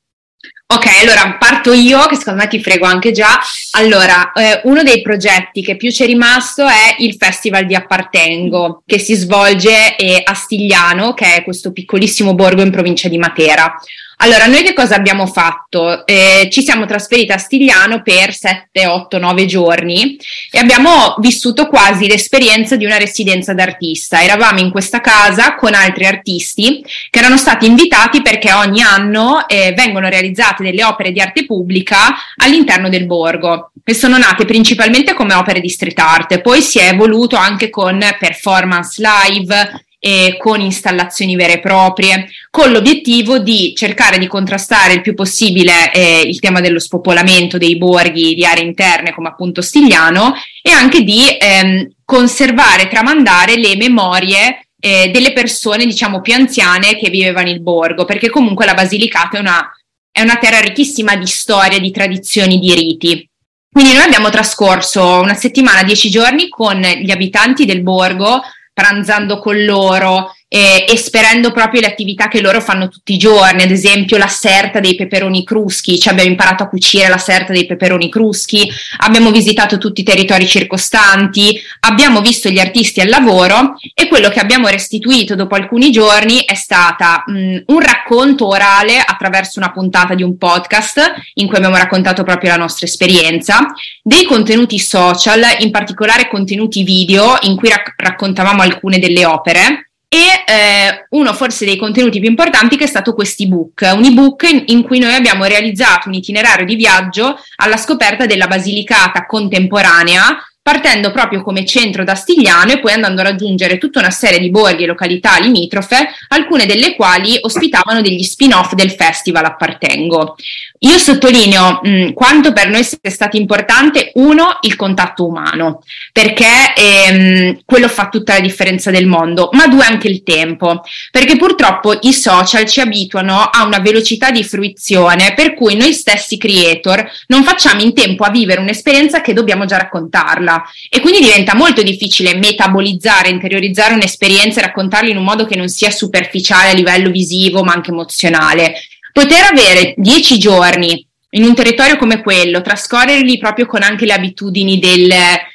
Ok, 0.70 0.84
allora 1.00 1.38
parto 1.38 1.72
io, 1.72 1.98
che 2.08 2.16
secondo 2.16 2.42
me 2.42 2.46
ti 2.46 2.60
frego 2.60 2.84
anche 2.84 3.10
già. 3.10 3.40
Allora, 3.70 4.32
eh, 4.32 4.60
uno 4.64 4.82
dei 4.82 5.00
progetti 5.00 5.62
che 5.62 5.76
più 5.76 5.90
ci 5.90 6.02
è 6.02 6.06
rimasto 6.06 6.66
è 6.66 6.96
il 6.98 7.16
Festival 7.18 7.64
di 7.64 7.75
Appartengo, 7.75 8.82
che 8.84 8.98
si 8.98 9.14
svolge 9.14 9.96
eh, 9.96 10.20
a 10.22 10.34
Stigliano, 10.34 11.14
che 11.14 11.37
è 11.37 11.42
questo 11.42 11.72
piccolissimo 11.72 12.34
borgo 12.34 12.60
in 12.60 12.70
provincia 12.70 13.08
di 13.08 13.16
Matera. 13.16 13.80
Allora, 14.20 14.46
noi 14.46 14.64
che 14.64 14.72
cosa 14.72 14.96
abbiamo 14.96 15.26
fatto? 15.26 16.04
Eh, 16.04 16.48
ci 16.50 16.62
siamo 16.62 16.87
trasferiti 16.87 17.30
a 17.30 17.38
Stigliano 17.38 18.02
per 18.02 18.34
7, 18.34 18.84
8, 18.84 19.16
9 19.16 19.46
giorni 19.46 20.18
e 20.50 20.58
abbiamo 20.58 21.14
vissuto 21.18 21.68
quasi 21.68 22.08
l'esperienza 22.08 22.75
di 22.75 22.84
una 22.84 22.96
residenza 22.96 23.54
d'artista. 23.54 24.20
Eravamo 24.20 24.58
in 24.58 24.72
questa 24.72 25.00
casa 25.00 25.54
con 25.54 25.72
altri 25.72 26.04
artisti 26.04 26.84
che 27.10 27.18
erano 27.20 27.37
stati 27.37 27.66
invitati 27.66 28.20
perché 28.20 28.52
ogni 28.52 28.82
anno 28.82 29.46
eh, 29.46 29.72
vengono 29.76 30.08
realizzate 30.08 30.64
delle 30.64 30.82
opere 30.82 31.12
di 31.12 31.20
arte 31.20 31.46
pubblica 31.46 32.16
all'interno 32.38 32.88
del 32.88 33.06
borgo, 33.06 33.70
che 33.84 33.94
sono 33.94 34.18
nate 34.18 34.44
principalmente 34.44 35.14
come 35.14 35.34
opere 35.34 35.60
di 35.60 35.68
street 35.68 35.98
art, 36.00 36.40
poi 36.40 36.60
si 36.60 36.80
è 36.80 36.88
evoluto 36.88 37.37
anche 37.37 37.70
con 37.70 38.00
performance 38.18 39.00
live, 39.00 39.87
eh, 40.00 40.37
con 40.38 40.61
installazioni 40.61 41.35
vere 41.37 41.55
e 41.55 41.61
proprie, 41.61 42.28
con 42.50 42.71
l'obiettivo 42.71 43.38
di 43.38 43.73
cercare 43.76 44.19
di 44.19 44.26
contrastare 44.26 44.95
il 44.95 45.00
più 45.00 45.14
possibile 45.14 45.93
eh, 45.93 46.21
il 46.21 46.38
tema 46.40 46.61
dello 46.61 46.78
spopolamento 46.78 47.59
dei 47.59 47.76
borghi 47.76 48.35
di 48.35 48.45
aree 48.45 48.64
interne 48.64 49.12
come 49.12 49.28
appunto 49.28 49.61
Stigliano 49.61 50.35
e 50.62 50.71
anche 50.71 51.02
di 51.02 51.23
ehm, 51.38 51.90
conservare 52.05 52.83
e 52.83 52.88
tramandare 52.88 53.57
le 53.57 53.76
memorie 53.76 54.69
eh, 54.81 55.11
delle 55.12 55.33
persone 55.33 55.87
diciamo 55.87 56.21
più 56.21 56.35
anziane 56.35 56.97
che 56.97 57.11
vivevano 57.11 57.50
il 57.50 57.61
borgo, 57.61 58.05
perché 58.05 58.31
comunque 58.31 58.64
la 58.64 58.75
Basilicata 58.75 59.37
è 59.37 59.40
una, 59.40 59.69
è 60.11 60.23
una 60.23 60.37
terra 60.37 60.61
ricchissima 60.61 61.17
di 61.17 61.26
storia, 61.26 61.78
di 61.78 61.90
tradizioni, 61.90 62.59
di 62.59 62.75
riti. 62.75 63.28
Quindi 63.71 63.93
noi 63.93 64.05
abbiamo 64.05 64.31
trascorso 64.31 65.21
una 65.21 65.35
settimana, 65.35 65.83
dieci 65.83 66.09
giorni 66.09 66.49
con 66.49 66.81
gli 66.81 67.11
abitanti 67.11 67.64
del 67.64 67.83
borgo, 67.83 68.40
pranzando 68.78 69.40
con 69.40 69.64
loro, 69.64 70.32
eh, 70.49 70.87
esperendo 70.88 71.52
proprio 71.52 71.83
le 71.83 71.88
attività 71.88 72.28
che 72.28 72.40
loro 72.40 72.61
fanno 72.61 72.88
tutti 72.88 73.12
i 73.12 73.19
giorni, 73.19 73.62
ad 73.62 73.71
esempio 73.71 74.17
la 74.17 74.28
serta 74.28 74.81
dei 74.81 74.95
peperoni 74.95 75.45
cruschi, 75.45 75.99
cioè 75.99 76.14
abbiamo 76.14 76.31
imparato 76.31 76.62
a 76.62 76.69
cucire 76.69 77.09
la 77.09 77.19
serta 77.19 77.52
dei 77.52 77.67
peperoni 77.67 78.11
cruschi, 78.11 78.69
abbiamo 78.99 79.31
visitato 79.31 79.76
tutti 79.76 80.00
i 80.00 80.05
territori 80.05 80.47
circostanti, 80.47 81.61
abbiamo 81.81 82.23
visto 82.23 82.49
gli 82.49 82.59
artisti 82.59 83.00
al 83.00 83.09
lavoro 83.09 83.75
e 83.93 84.09
quello 84.09 84.31
che 84.31 84.40
abbiamo 84.40 84.69
restituito 84.69 85.35
dopo 85.35 85.55
alcuni 85.55 85.90
giorni 85.90 86.45
è 86.45 86.55
stata 86.55 87.25
mh, 87.26 87.64
un 87.67 87.81
racconto 87.81 88.47
orale 88.47 88.99
attraverso 88.99 89.59
una 89.59 89.71
puntata 89.71 90.14
di 90.14 90.23
un 90.23 90.38
podcast 90.38 91.12
in 91.35 91.47
cui 91.47 91.57
abbiamo 91.57 91.76
raccontato 91.76 92.23
proprio 92.23 92.50
la 92.50 92.57
nostra 92.57 92.87
esperienza, 92.87 93.67
dei 94.02 94.25
contenuti 94.25 94.78
social, 94.78 95.43
in 95.59 95.71
particolare 95.71 96.28
contenuti 96.28 96.83
video 96.85 97.37
in 97.43 97.57
cui 97.57 97.69
rac- 97.69 97.93
raccontavamo 97.97 98.62
alcune 98.62 98.99
delle 98.99 99.26
opere 99.26 99.83
e 100.09 100.45
eh, 100.47 101.07
uno 101.11 101.35
forse 101.35 101.67
dei 101.67 101.77
contenuti 101.77 102.19
più 102.19 102.31
importanti 102.31 102.77
che 102.77 102.85
è 102.85 102.88
stato 102.88 103.12
questo 103.12 103.43
ebook, 103.43 103.91
un 103.95 104.05
ebook 104.05 104.43
in, 104.45 104.62
in, 104.67 104.83
cui 104.83 104.99
noi 104.99 105.15
abbiamo 105.15 105.45
realizzato 105.45 106.09
un 106.09 106.15
itinerario 106.15 106.65
di 106.65 106.77
viaggio 106.77 107.38
alla 107.57 107.77
scoperta 107.77 108.25
della 108.25 108.47
Basilicata 108.47 109.27
contemporanea 109.27 110.48
partendo 110.68 111.10
proprio 111.12 111.40
come 111.40 111.64
centro 111.64 112.04
da 112.04 112.14
Stigliano 112.14 112.72
e 112.72 112.78
poi 112.78 112.92
andando 112.92 113.22
a 113.22 113.25
raggiungere 113.25 113.78
tutta 113.78 114.00
una 114.00 114.10
serie 114.10 114.38
di 114.38 114.50
borghi 114.50 114.82
e 114.82 114.87
località 114.87 115.38
limitrofe, 115.38 116.10
alcune 116.28 116.66
delle 116.66 116.94
quali 116.94 117.38
ospitavano 117.40 118.02
degli 118.02 118.22
spin-off 118.22 118.75
del 118.75 118.90
festival 118.90 119.46
Appartengo. 119.46 120.37
Io 120.80 120.98
sottolineo 120.98 121.80
mh, 121.82 122.12
quanto 122.12 122.52
per 122.52 122.68
noi 122.68 122.84
sia 122.84 122.98
stato 123.04 123.38
importante, 123.38 124.12
uno, 124.16 124.58
il 124.60 124.76
contatto 124.76 125.26
umano, 125.26 125.80
perché 126.12 126.75
ehm, 126.76 127.60
quello 127.64 127.88
fa 127.88 128.08
tutta 128.08 128.34
la 128.34 128.40
differenza 128.40 128.90
del 128.90 129.06
mondo, 129.06 129.48
ma 129.52 129.68
due, 129.68 129.87
anche 129.87 130.08
il 130.08 130.22
tempo, 130.22 130.82
perché 131.10 131.37
purtroppo 131.37 131.96
i 132.02 132.12
social 132.12 132.66
ci 132.66 132.80
abituano 132.80 133.40
a 133.40 133.64
una 133.64 133.78
velocità 133.78 134.30
di 134.30 134.44
fruizione 134.44 135.32
per 135.34 135.54
cui 135.54 135.76
noi 135.76 135.94
stessi 135.94 136.37
creator 136.37 137.10
non 137.28 137.42
facciamo 137.42 137.80
in 137.80 137.94
tempo 137.94 138.25
a 138.25 138.30
vivere 138.30 138.60
un'esperienza 138.60 139.22
che 139.22 139.32
dobbiamo 139.32 139.64
già 139.64 139.78
raccontarla 139.78 140.56
e 140.88 141.00
quindi 141.00 141.21
diventa 141.21 141.55
molto 141.55 141.83
difficile 141.83 142.35
metabolizzare, 142.35 143.29
interiorizzare 143.29 143.95
un'esperienza 143.95 144.61
e 144.61 144.65
raccontarla 144.65 145.11
in 145.11 145.17
un 145.17 145.25
modo 145.25 145.47
che 145.47 145.57
non 145.57 145.69
sia 145.69 145.91
superficiale 145.91 146.71
a 146.71 146.75
livello 146.75 147.11
visivo 147.11 147.62
ma 147.62 147.73
anche 147.73 147.91
emozionale. 147.91 148.75
Poter 149.12 149.45
avere 149.50 149.95
dieci 149.97 150.38
giorni 150.38 151.07
in 151.31 151.45
un 151.45 151.55
territorio 151.55 151.97
come 151.97 152.23
quello, 152.23 152.62
trascorrerli 152.62 153.37
proprio 153.37 153.67
con 153.67 153.83
anche 153.83 154.07
le 154.07 154.15
abitudini 154.15 154.79
del, 154.79 155.12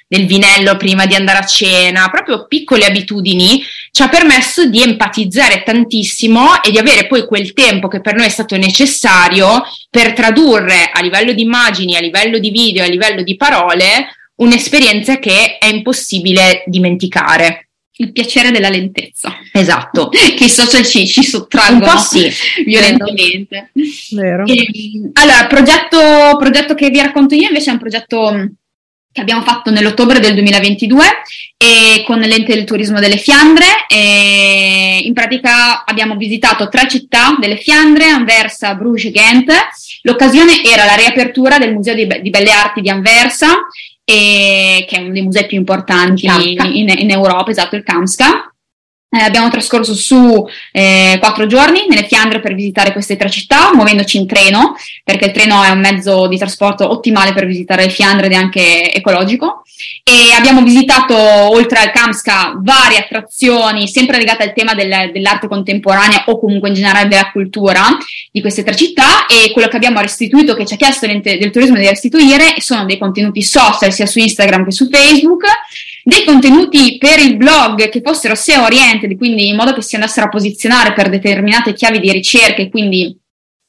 del 0.08 0.26
vinello 0.28 0.78
prima 0.78 1.08
di 1.08 1.16
andare 1.16 1.40
a 1.40 1.46
cena, 1.46 2.10
proprio 2.10 2.46
piccole 2.46 2.86
abitudini, 2.86 3.64
ci 3.92 4.04
ha 4.04 4.10
permesso 4.10 4.66
di 4.66 4.84
empatizzare 4.84 5.64
tantissimo 5.64 6.62
e 6.62 6.70
di 6.70 6.78
avere 6.78 7.08
poi 7.08 7.26
quel 7.26 7.54
tempo 7.54 7.88
che 7.88 8.02
per 8.02 8.14
noi 8.14 8.28
è 8.28 8.30
stato 8.30 8.56
necessario 8.56 9.64
per 9.90 10.14
tradurre 10.14 10.92
a 10.94 11.02
livello 11.02 11.34
di 11.34 11.42
immagini, 11.42 11.96
a 11.96 12.02
livello 12.02 12.38
di 12.38 12.52
video, 12.52 12.84
a 12.84 12.88
livello 12.88 13.24
di 13.24 13.36
parole 13.36 14.08
un'esperienza 14.36 15.20
che 15.20 15.58
è 15.58 15.68
impossibile 15.68 16.64
dimenticare. 16.68 17.68
Il 17.96 18.12
piacere 18.12 18.50
della 18.50 18.70
lentezza. 18.70 19.36
Esatto. 19.52 20.10
che 20.36 20.46
i 20.46 20.50
social 20.50 20.84
ci, 20.84 21.06
ci 21.08 21.24
sottraggono 21.24 21.86
Un 21.86 21.92
po' 21.92 21.98
sì. 22.00 22.28
violentemente. 22.66 23.72
Vero. 24.12 24.46
E, 24.48 25.12
allora, 25.14 25.42
il 25.42 25.48
progetto, 25.48 26.36
progetto 26.38 26.74
che 26.74 26.90
vi 26.90 27.02
racconto 27.02 27.36
io 27.36 27.48
invece 27.48 27.70
è 27.70 27.74
un 27.74 27.80
progetto 27.80 28.50
che 29.14 29.22
abbiamo 29.22 29.44
fatto 29.44 29.70
nell'ottobre 29.70 30.20
del 30.20 30.34
2022 30.34 31.06
e 31.56 32.04
con 32.04 32.20
l'ente 32.20 32.56
del 32.56 32.64
turismo 32.64 33.00
delle 33.00 33.18
Fiandre. 33.18 33.86
in 33.90 35.14
pratica 35.14 35.86
abbiamo 35.86 36.16
visitato 36.16 36.68
tre 36.68 36.88
città 36.90 37.38
delle 37.40 37.58
Fiandre, 37.58 38.08
Anversa, 38.08 38.74
Bruges 38.74 39.06
e 39.06 39.12
Ghent. 39.12 39.52
L'occasione 40.02 40.64
era 40.64 40.86
la 40.86 40.96
riapertura 40.96 41.60
del 41.60 41.74
Museo 41.74 41.94
di, 41.94 42.08
di 42.22 42.30
Belle 42.32 42.52
Arti 42.52 42.82
di 42.82 42.90
Anversa 42.90 43.68
e, 44.04 44.86
che 44.88 44.98
è 44.98 45.02
uno 45.02 45.12
dei 45.12 45.22
musei 45.22 45.46
più 45.46 45.58
importanti 45.58 46.26
in, 46.26 46.90
in, 46.90 47.10
Europa, 47.10 47.52
esatto, 47.52 47.76
il 47.76 47.84
Kamska. 47.84 48.54
Eh, 49.10 49.22
abbiamo 49.22 49.50
trascorso 49.50 49.94
su 49.94 50.44
eh, 50.72 51.18
quattro 51.20 51.46
giorni 51.46 51.86
nelle 51.88 52.08
Fiandre 52.08 52.40
per 52.40 52.56
visitare 52.56 52.94
queste 52.94 53.16
tre 53.16 53.30
città, 53.30 53.72
muovendoci 53.74 54.18
in 54.18 54.26
treno, 54.26 54.76
perché 55.04 55.26
il 55.26 55.32
treno 55.32 55.62
è 55.62 55.70
un 55.70 55.80
mezzo 55.80 56.28
di 56.28 56.38
trasporto 56.38 56.90
ottimale 56.90 57.32
per 57.32 57.46
visitare 57.46 57.84
le 57.84 57.92
Fiandre 57.92 58.26
ed 58.26 58.32
è 58.32 58.36
anche 58.36 58.92
ecologico. 58.92 59.63
E 60.06 60.34
abbiamo 60.34 60.62
visitato, 60.62 61.16
oltre 61.16 61.80
al 61.80 61.92
Kamska, 61.92 62.60
varie 62.62 62.98
attrazioni, 62.98 63.88
sempre 63.88 64.18
legate 64.18 64.44
al 64.44 64.54
tema 64.54 64.74
del, 64.74 65.12
dell'arte 65.14 65.48
contemporanea 65.48 66.26
o 66.28 66.40
comunque 66.40 66.68
in 66.68 66.76
generale 66.76 67.08
della 67.08 67.32
cultura 67.32 67.82
di 68.30 68.42
queste 68.42 68.64
tre 68.64 68.76
città. 68.76 69.26
E 69.28 69.52
quello 69.54 69.70
che 69.70 69.78
abbiamo 69.78 70.02
restituito, 70.02 70.56
che 70.56 70.66
ci 70.66 70.74
ha 70.74 70.78
chiesto 70.78 71.08
l'ente 71.08 71.38
del 71.38 71.52
turismo 71.52 71.78
di 71.78 71.88
restituire, 71.88 72.56
sono 72.58 72.84
dei 72.84 72.98
contenuti 72.98 73.42
social 73.42 73.94
sia 73.94 74.06
su 74.06 74.20
Instagram 74.20 74.66
che 74.66 74.72
su 74.72 74.90
Facebook 74.90 75.46
dei 76.04 76.26
contenuti 76.26 76.98
per 76.98 77.20
il 77.20 77.38
blog 77.38 77.88
che 77.88 78.02
fossero 78.04 78.36
SEO 78.36 78.64
oriented, 78.64 79.16
quindi 79.18 79.48
in 79.48 79.56
modo 79.56 79.74
che 79.74 79.82
si 79.82 79.96
andassero 79.96 80.26
a 80.26 80.30
posizionare 80.30 80.92
per 80.92 81.08
determinate 81.08 81.72
chiavi 81.72 82.02
di 82.02 82.12
ricerca 82.12 82.62
e 82.62 82.70
quindi 82.70 83.18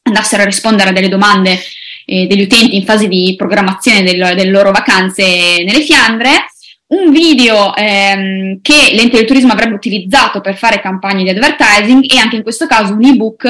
andassero 0.03 0.43
a 0.43 0.47
rispondere 0.47 0.91
a 0.91 0.93
delle 0.93 1.09
domande 1.09 1.61
eh, 2.05 2.27
degli 2.27 2.43
utenti 2.43 2.77
in 2.77 2.85
fase 2.85 3.09
di 3.09 3.35
programmazione 3.37 4.03
del, 4.03 4.35
delle 4.37 4.51
loro 4.51 4.71
vacanze 4.71 5.63
nelle 5.65 5.83
Fiandre, 5.83 6.47
un 6.87 7.11
video 7.11 7.75
ehm, 7.75 8.61
che 8.61 8.93
l'ente 8.93 9.17
del 9.17 9.27
turismo 9.27 9.53
avrebbe 9.53 9.75
utilizzato 9.75 10.41
per 10.41 10.57
fare 10.57 10.81
campagne 10.81 11.23
di 11.23 11.31
advertising 11.31 12.05
e 12.07 12.19
anche 12.19 12.37
in 12.37 12.43
questo 12.43 12.67
caso 12.67 12.93
un 12.93 13.05
ebook 13.05 13.49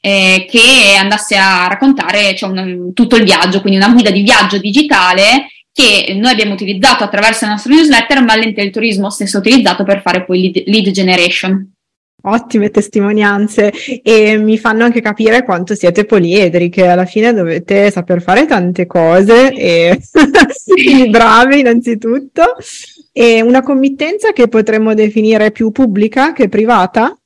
eh, 0.00 0.46
che 0.48 0.96
andasse 0.98 1.36
a 1.36 1.66
raccontare 1.68 2.34
cioè, 2.36 2.50
un, 2.50 2.92
tutto 2.94 3.16
il 3.16 3.24
viaggio, 3.24 3.60
quindi 3.60 3.78
una 3.78 3.92
guida 3.92 4.10
di 4.10 4.22
viaggio 4.22 4.58
digitale 4.58 5.48
che 5.72 6.14
noi 6.16 6.32
abbiamo 6.32 6.54
utilizzato 6.54 7.04
attraverso 7.04 7.44
la 7.44 7.52
nostra 7.52 7.74
newsletter, 7.74 8.22
ma 8.22 8.34
l'ente 8.34 8.62
del 8.62 8.70
turismo 8.70 9.10
stesso 9.10 9.36
ha 9.36 9.40
utilizzato 9.40 9.84
per 9.84 10.00
fare 10.00 10.24
poi 10.24 10.40
lead, 10.40 10.62
lead 10.68 10.90
generation. 10.90 11.75
Ottime 12.28 12.70
testimonianze 12.70 13.72
e 14.02 14.36
mi 14.36 14.58
fanno 14.58 14.84
anche 14.84 15.00
capire 15.00 15.44
quanto 15.44 15.74
siete 15.74 16.04
poliedri, 16.04 16.68
che 16.68 16.86
alla 16.86 17.04
fine 17.04 17.32
dovete 17.32 17.90
saper 17.90 18.20
fare 18.20 18.46
tante 18.46 18.86
cose 18.86 19.52
e 19.52 20.00
bravi 21.08 21.60
innanzitutto. 21.60 22.56
E 23.12 23.40
una 23.42 23.62
committenza 23.62 24.32
che 24.32 24.48
potremmo 24.48 24.92
definire 24.92 25.50
più 25.50 25.70
pubblica 25.70 26.32
che 26.32 26.48
privata? 26.48 27.18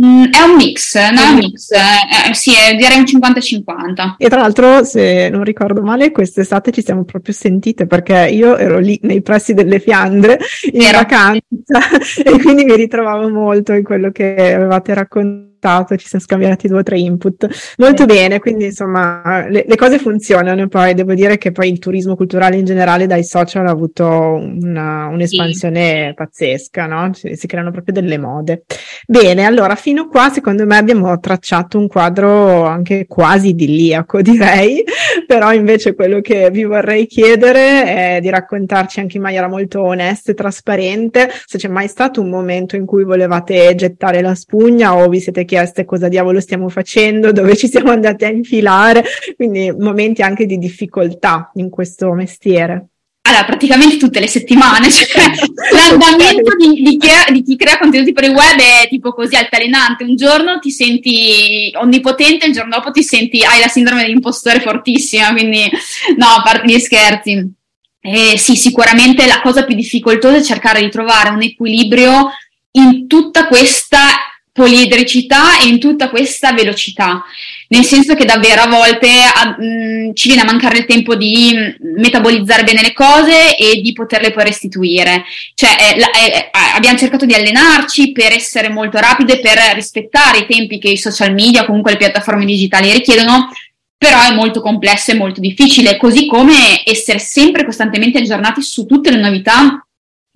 Mm, 0.00 0.24
è 0.30 0.40
un 0.42 0.54
mix, 0.54 0.94
non 0.96 1.18
è 1.18 1.28
un 1.30 1.36
mix, 1.38 1.70
eh, 1.72 2.32
sì, 2.32 2.52
è, 2.52 2.76
direi 2.76 2.98
un 2.98 3.04
50-50. 3.04 4.14
E 4.16 4.28
tra 4.28 4.40
l'altro, 4.40 4.84
se 4.84 5.28
non 5.28 5.42
ricordo 5.42 5.82
male, 5.82 6.12
quest'estate 6.12 6.70
ci 6.70 6.82
siamo 6.82 7.04
proprio 7.04 7.34
sentite 7.34 7.86
perché 7.86 8.28
io 8.30 8.56
ero 8.56 8.78
lì 8.78 8.98
nei 9.02 9.22
pressi 9.22 9.54
delle 9.54 9.80
Fiandre 9.80 10.38
in 10.72 10.82
Era. 10.82 10.98
vacanza 10.98 11.42
e 12.22 12.38
quindi 12.40 12.64
mi 12.64 12.76
ritrovavo 12.76 13.28
molto 13.28 13.72
in 13.72 13.82
quello 13.82 14.12
che 14.12 14.54
avevate 14.54 14.94
raccontato 14.94 15.57
ascoltato, 15.58 15.96
ci 15.96 16.06
siamo 16.06 16.24
scambiati 16.24 16.68
due 16.68 16.78
o 16.78 16.82
tre 16.82 16.98
input. 16.98 17.74
Molto 17.78 18.06
bene, 18.06 18.38
quindi 18.38 18.66
insomma 18.66 19.46
le, 19.48 19.64
le, 19.66 19.76
cose 19.76 19.98
funzionano. 19.98 20.68
Poi 20.68 20.94
devo 20.94 21.14
dire 21.14 21.36
che 21.36 21.52
poi 21.52 21.70
il 21.70 21.78
turismo 21.78 22.16
culturale 22.16 22.56
in 22.56 22.64
generale 22.64 23.06
dai 23.06 23.24
social 23.24 23.66
ha 23.66 23.70
avuto 23.70 24.06
una, 24.06 25.06
un'espansione 25.06 26.08
sì. 26.08 26.14
pazzesca, 26.14 26.86
no? 26.86 27.12
Si, 27.12 27.34
si, 27.34 27.46
creano 27.46 27.70
proprio 27.70 27.94
delle 27.94 28.18
mode. 28.18 28.64
Bene, 29.06 29.44
allora 29.44 29.74
fino 29.74 30.02
a 30.02 30.08
qua 30.08 30.30
secondo 30.30 30.64
me 30.64 30.76
abbiamo 30.76 31.18
tracciato 31.18 31.78
un 31.78 31.88
quadro 31.88 32.64
anche 32.64 33.06
quasi 33.06 33.48
idilliaco, 33.48 34.22
direi, 34.22 34.82
però 35.28 35.52
invece 35.52 35.94
quello 35.94 36.22
che 36.22 36.50
vi 36.50 36.64
vorrei 36.64 37.06
chiedere 37.06 38.16
è 38.16 38.18
di 38.22 38.30
raccontarci 38.30 39.00
anche 39.00 39.18
in 39.18 39.22
maniera 39.22 39.46
molto 39.46 39.82
onesta 39.82 40.32
e 40.32 40.34
trasparente 40.34 41.28
se 41.44 41.58
c'è 41.58 41.68
mai 41.68 41.86
stato 41.86 42.22
un 42.22 42.30
momento 42.30 42.76
in 42.76 42.86
cui 42.86 43.04
volevate 43.04 43.74
gettare 43.74 44.22
la 44.22 44.34
spugna 44.34 44.96
o 44.96 45.06
vi 45.10 45.20
siete 45.20 45.44
chieste 45.44 45.84
cosa 45.84 46.08
diavolo 46.08 46.40
stiamo 46.40 46.70
facendo, 46.70 47.30
dove 47.30 47.56
ci 47.56 47.68
siamo 47.68 47.90
andati 47.90 48.24
a 48.24 48.30
infilare, 48.30 49.04
quindi 49.36 49.70
momenti 49.70 50.22
anche 50.22 50.46
di 50.46 50.56
difficoltà 50.56 51.50
in 51.56 51.68
questo 51.68 52.10
mestiere. 52.14 52.86
Allora, 53.28 53.44
praticamente 53.44 53.98
tutte 53.98 54.20
le 54.20 54.26
settimane, 54.26 54.90
cioè, 54.90 55.06
l'andamento 55.72 56.56
di, 56.56 56.82
di, 56.82 56.96
chi, 56.96 57.08
di, 57.32 57.42
chi, 57.42 57.56
crea 57.56 57.76
contenuti 57.76 58.12
per 58.12 58.24
il 58.24 58.30
web 58.30 58.58
è 58.58 58.88
tipo 58.88 59.12
così 59.12 59.36
altalenante. 59.36 60.04
Un 60.04 60.16
giorno 60.16 60.58
ti 60.58 60.70
senti 60.70 61.70
onnipotente, 61.74 62.46
il 62.46 62.54
giorno 62.54 62.76
dopo 62.76 62.90
ti 62.90 63.02
senti, 63.02 63.44
hai 63.44 63.60
la 63.60 63.68
sindrome 63.68 64.02
dell'impostore 64.02 64.60
fortissima, 64.60 65.32
quindi 65.32 65.70
no, 66.16 66.26
a 66.26 66.42
parte 66.42 66.72
gli 66.72 66.78
scherzi. 66.78 67.52
Eh, 68.00 68.38
sì, 68.38 68.56
sicuramente 68.56 69.26
la 69.26 69.42
cosa 69.42 69.64
più 69.64 69.74
difficoltosa 69.74 70.38
è 70.38 70.42
cercare 70.42 70.80
di 70.80 70.88
trovare 70.88 71.28
un 71.28 71.42
equilibrio 71.42 72.30
in 72.72 73.06
tutta 73.06 73.46
questa 73.46 74.06
poliedricità 74.52 75.58
e 75.58 75.66
in 75.66 75.78
tutta 75.78 76.08
questa 76.08 76.52
velocità. 76.52 77.22
Nel 77.68 77.84
senso 77.84 78.14
che 78.14 78.24
davvero 78.24 78.62
a 78.62 78.68
volte 78.68 79.08
a, 79.08 79.56
mh, 79.58 80.14
ci 80.14 80.28
viene 80.28 80.42
a 80.42 80.46
mancare 80.46 80.78
il 80.78 80.86
tempo 80.86 81.14
di 81.14 81.54
metabolizzare 81.96 82.64
bene 82.64 82.82
le 82.82 82.92
cose 82.92 83.56
e 83.56 83.80
di 83.80 83.92
poterle 83.92 84.30
poi 84.30 84.44
restituire. 84.44 85.24
Cioè, 85.54 85.76
eh, 85.78 86.00
eh, 86.00 86.50
abbiamo 86.74 86.96
cercato 86.96 87.26
di 87.26 87.34
allenarci 87.34 88.12
per 88.12 88.32
essere 88.32 88.70
molto 88.70 88.98
rapide, 88.98 89.40
per 89.40 89.58
rispettare 89.74 90.38
i 90.38 90.46
tempi 90.46 90.78
che 90.78 90.88
i 90.88 90.96
social 90.96 91.32
media, 91.34 91.66
comunque 91.66 91.92
le 91.92 91.98
piattaforme 91.98 92.46
digitali 92.46 92.90
richiedono, 92.90 93.50
però 93.98 94.22
è 94.22 94.32
molto 94.32 94.60
complesso 94.62 95.10
e 95.10 95.16
molto 95.16 95.40
difficile, 95.40 95.96
così 95.96 96.26
come 96.26 96.82
essere 96.84 97.18
sempre 97.18 97.64
costantemente 97.64 98.18
aggiornati 98.18 98.62
su 98.62 98.86
tutte 98.86 99.10
le 99.10 99.20
novità 99.20 99.84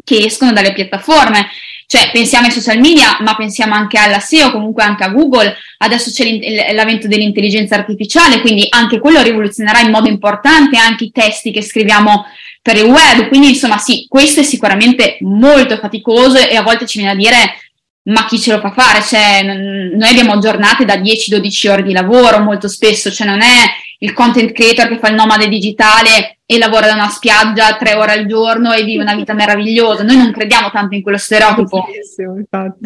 che 0.04 0.24
escono 0.24 0.52
dalle 0.52 0.72
piattaforme. 0.72 1.48
Cioè, 1.92 2.10
pensiamo 2.10 2.46
ai 2.46 2.52
social 2.52 2.78
media, 2.78 3.18
ma 3.20 3.36
pensiamo 3.36 3.74
anche 3.74 3.98
alla 3.98 4.18
SEO, 4.18 4.50
comunque 4.50 4.82
anche 4.82 5.04
a 5.04 5.10
Google. 5.10 5.54
Adesso 5.76 6.10
c'è 6.10 6.72
l'avvento 6.72 7.06
dell'intelligenza 7.06 7.74
artificiale, 7.74 8.40
quindi 8.40 8.64
anche 8.70 8.98
quello 8.98 9.20
rivoluzionerà 9.20 9.80
in 9.80 9.90
modo 9.90 10.08
importante 10.08 10.78
anche 10.78 11.04
i 11.04 11.10
testi 11.10 11.50
che 11.50 11.60
scriviamo 11.60 12.24
per 12.62 12.78
il 12.78 12.84
web. 12.84 13.28
Quindi, 13.28 13.48
insomma, 13.50 13.76
sì, 13.76 14.06
questo 14.08 14.40
è 14.40 14.42
sicuramente 14.42 15.18
molto 15.20 15.76
faticoso 15.76 16.38
e 16.38 16.56
a 16.56 16.62
volte 16.62 16.86
ci 16.86 16.96
viene 16.96 17.12
a 17.12 17.14
dire 17.14 17.58
ma 18.04 18.24
chi 18.24 18.40
ce 18.40 18.52
lo 18.52 18.60
fa 18.60 18.72
fare? 18.72 19.02
Cioè, 19.02 19.42
noi 19.42 20.08
abbiamo 20.08 20.38
giornate 20.38 20.86
da 20.86 20.96
10-12 20.96 21.68
ore 21.68 21.82
di 21.82 21.92
lavoro 21.92 22.40
molto 22.40 22.68
spesso, 22.68 23.12
cioè 23.12 23.26
non 23.26 23.42
è 23.42 23.66
il 23.98 24.14
content 24.14 24.52
creator 24.52 24.88
che 24.88 24.98
fa 24.98 25.08
il 25.08 25.14
nomade 25.14 25.46
digitale 25.46 26.38
e 26.54 26.58
lavora 26.58 26.86
da 26.86 26.94
una 26.94 27.08
spiaggia 27.08 27.76
tre 27.76 27.94
ore 27.94 28.12
al 28.12 28.26
giorno 28.26 28.72
e 28.72 28.84
vive 28.84 29.02
una 29.02 29.14
vita 29.14 29.32
meravigliosa. 29.32 30.02
Noi 30.02 30.16
non 30.16 30.32
crediamo 30.32 30.70
tanto 30.70 30.94
in 30.94 31.02
quello 31.02 31.16
stereotipo. 31.16 31.86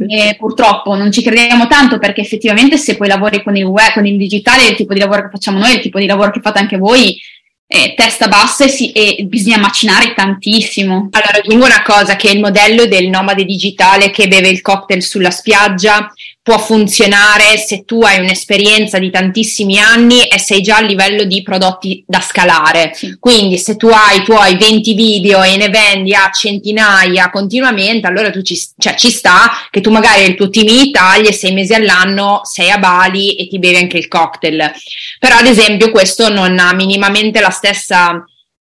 E 0.06 0.36
purtroppo 0.38 0.94
non 0.94 1.10
ci 1.10 1.22
crediamo 1.22 1.66
tanto 1.66 1.98
perché 1.98 2.20
effettivamente 2.20 2.76
se 2.76 2.96
poi 2.96 3.08
lavori 3.08 3.42
con 3.42 3.56
il 3.56 3.64
web, 3.64 3.92
con 3.92 4.06
il 4.06 4.16
digitale, 4.16 4.68
il 4.68 4.76
tipo 4.76 4.92
di 4.92 5.00
lavoro 5.00 5.22
che 5.22 5.30
facciamo 5.30 5.58
noi, 5.58 5.74
il 5.74 5.80
tipo 5.80 5.98
di 5.98 6.06
lavoro 6.06 6.30
che 6.30 6.40
fate 6.40 6.60
anche 6.60 6.76
voi, 6.76 7.18
eh, 7.66 7.94
testa 7.96 8.28
bassa 8.28 8.64
e, 8.64 8.68
si, 8.68 8.92
e, 8.92 9.24
bisogna 9.24 9.58
macinare 9.58 10.14
tantissimo. 10.14 11.08
Allora, 11.10 11.38
aggiungo 11.38 11.64
una 11.64 11.82
cosa, 11.82 12.14
che 12.14 12.30
il 12.30 12.38
modello 12.38 12.86
del 12.86 13.08
nomade 13.08 13.44
digitale 13.44 14.10
che 14.10 14.28
beve 14.28 14.48
il 14.48 14.60
cocktail 14.60 15.02
sulla 15.02 15.32
spiaggia 15.32 16.08
può 16.46 16.58
funzionare 16.58 17.56
se 17.56 17.84
tu 17.84 18.02
hai 18.02 18.20
un'esperienza 18.20 19.00
di 19.00 19.10
tantissimi 19.10 19.80
anni 19.80 20.28
e 20.28 20.38
sei 20.38 20.60
già 20.60 20.76
a 20.76 20.80
livello 20.80 21.24
di 21.24 21.42
prodotti 21.42 22.04
da 22.06 22.20
scalare. 22.20 22.92
Sì. 22.94 23.16
Quindi 23.18 23.58
se 23.58 23.74
tu 23.74 23.88
hai 23.88 24.18
i 24.18 24.22
tuoi 24.22 24.56
20 24.56 24.94
video 24.94 25.42
e 25.42 25.56
ne 25.56 25.68
vendi 25.70 26.14
a 26.14 26.30
centinaia 26.30 27.30
continuamente, 27.30 28.06
allora 28.06 28.30
tu 28.30 28.42
ci, 28.42 28.56
cioè, 28.78 28.94
ci 28.94 29.10
sta 29.10 29.66
che 29.72 29.80
tu 29.80 29.90
magari 29.90 30.22
il 30.22 30.36
tuo 30.36 30.48
team 30.48 30.68
in 30.68 30.86
Italia 30.86 31.32
sei 31.32 31.52
mesi 31.52 31.74
all'anno 31.74 32.42
sei 32.44 32.70
a 32.70 32.78
Bali 32.78 33.34
e 33.34 33.48
ti 33.48 33.58
bevi 33.58 33.78
anche 33.78 33.98
il 33.98 34.06
cocktail. 34.06 34.70
Però 35.18 35.38
ad 35.38 35.46
esempio 35.46 35.90
questo 35.90 36.32
non 36.32 36.60
ha 36.60 36.72
minimamente 36.74 37.40
la 37.40 37.50
stessa 37.50 38.24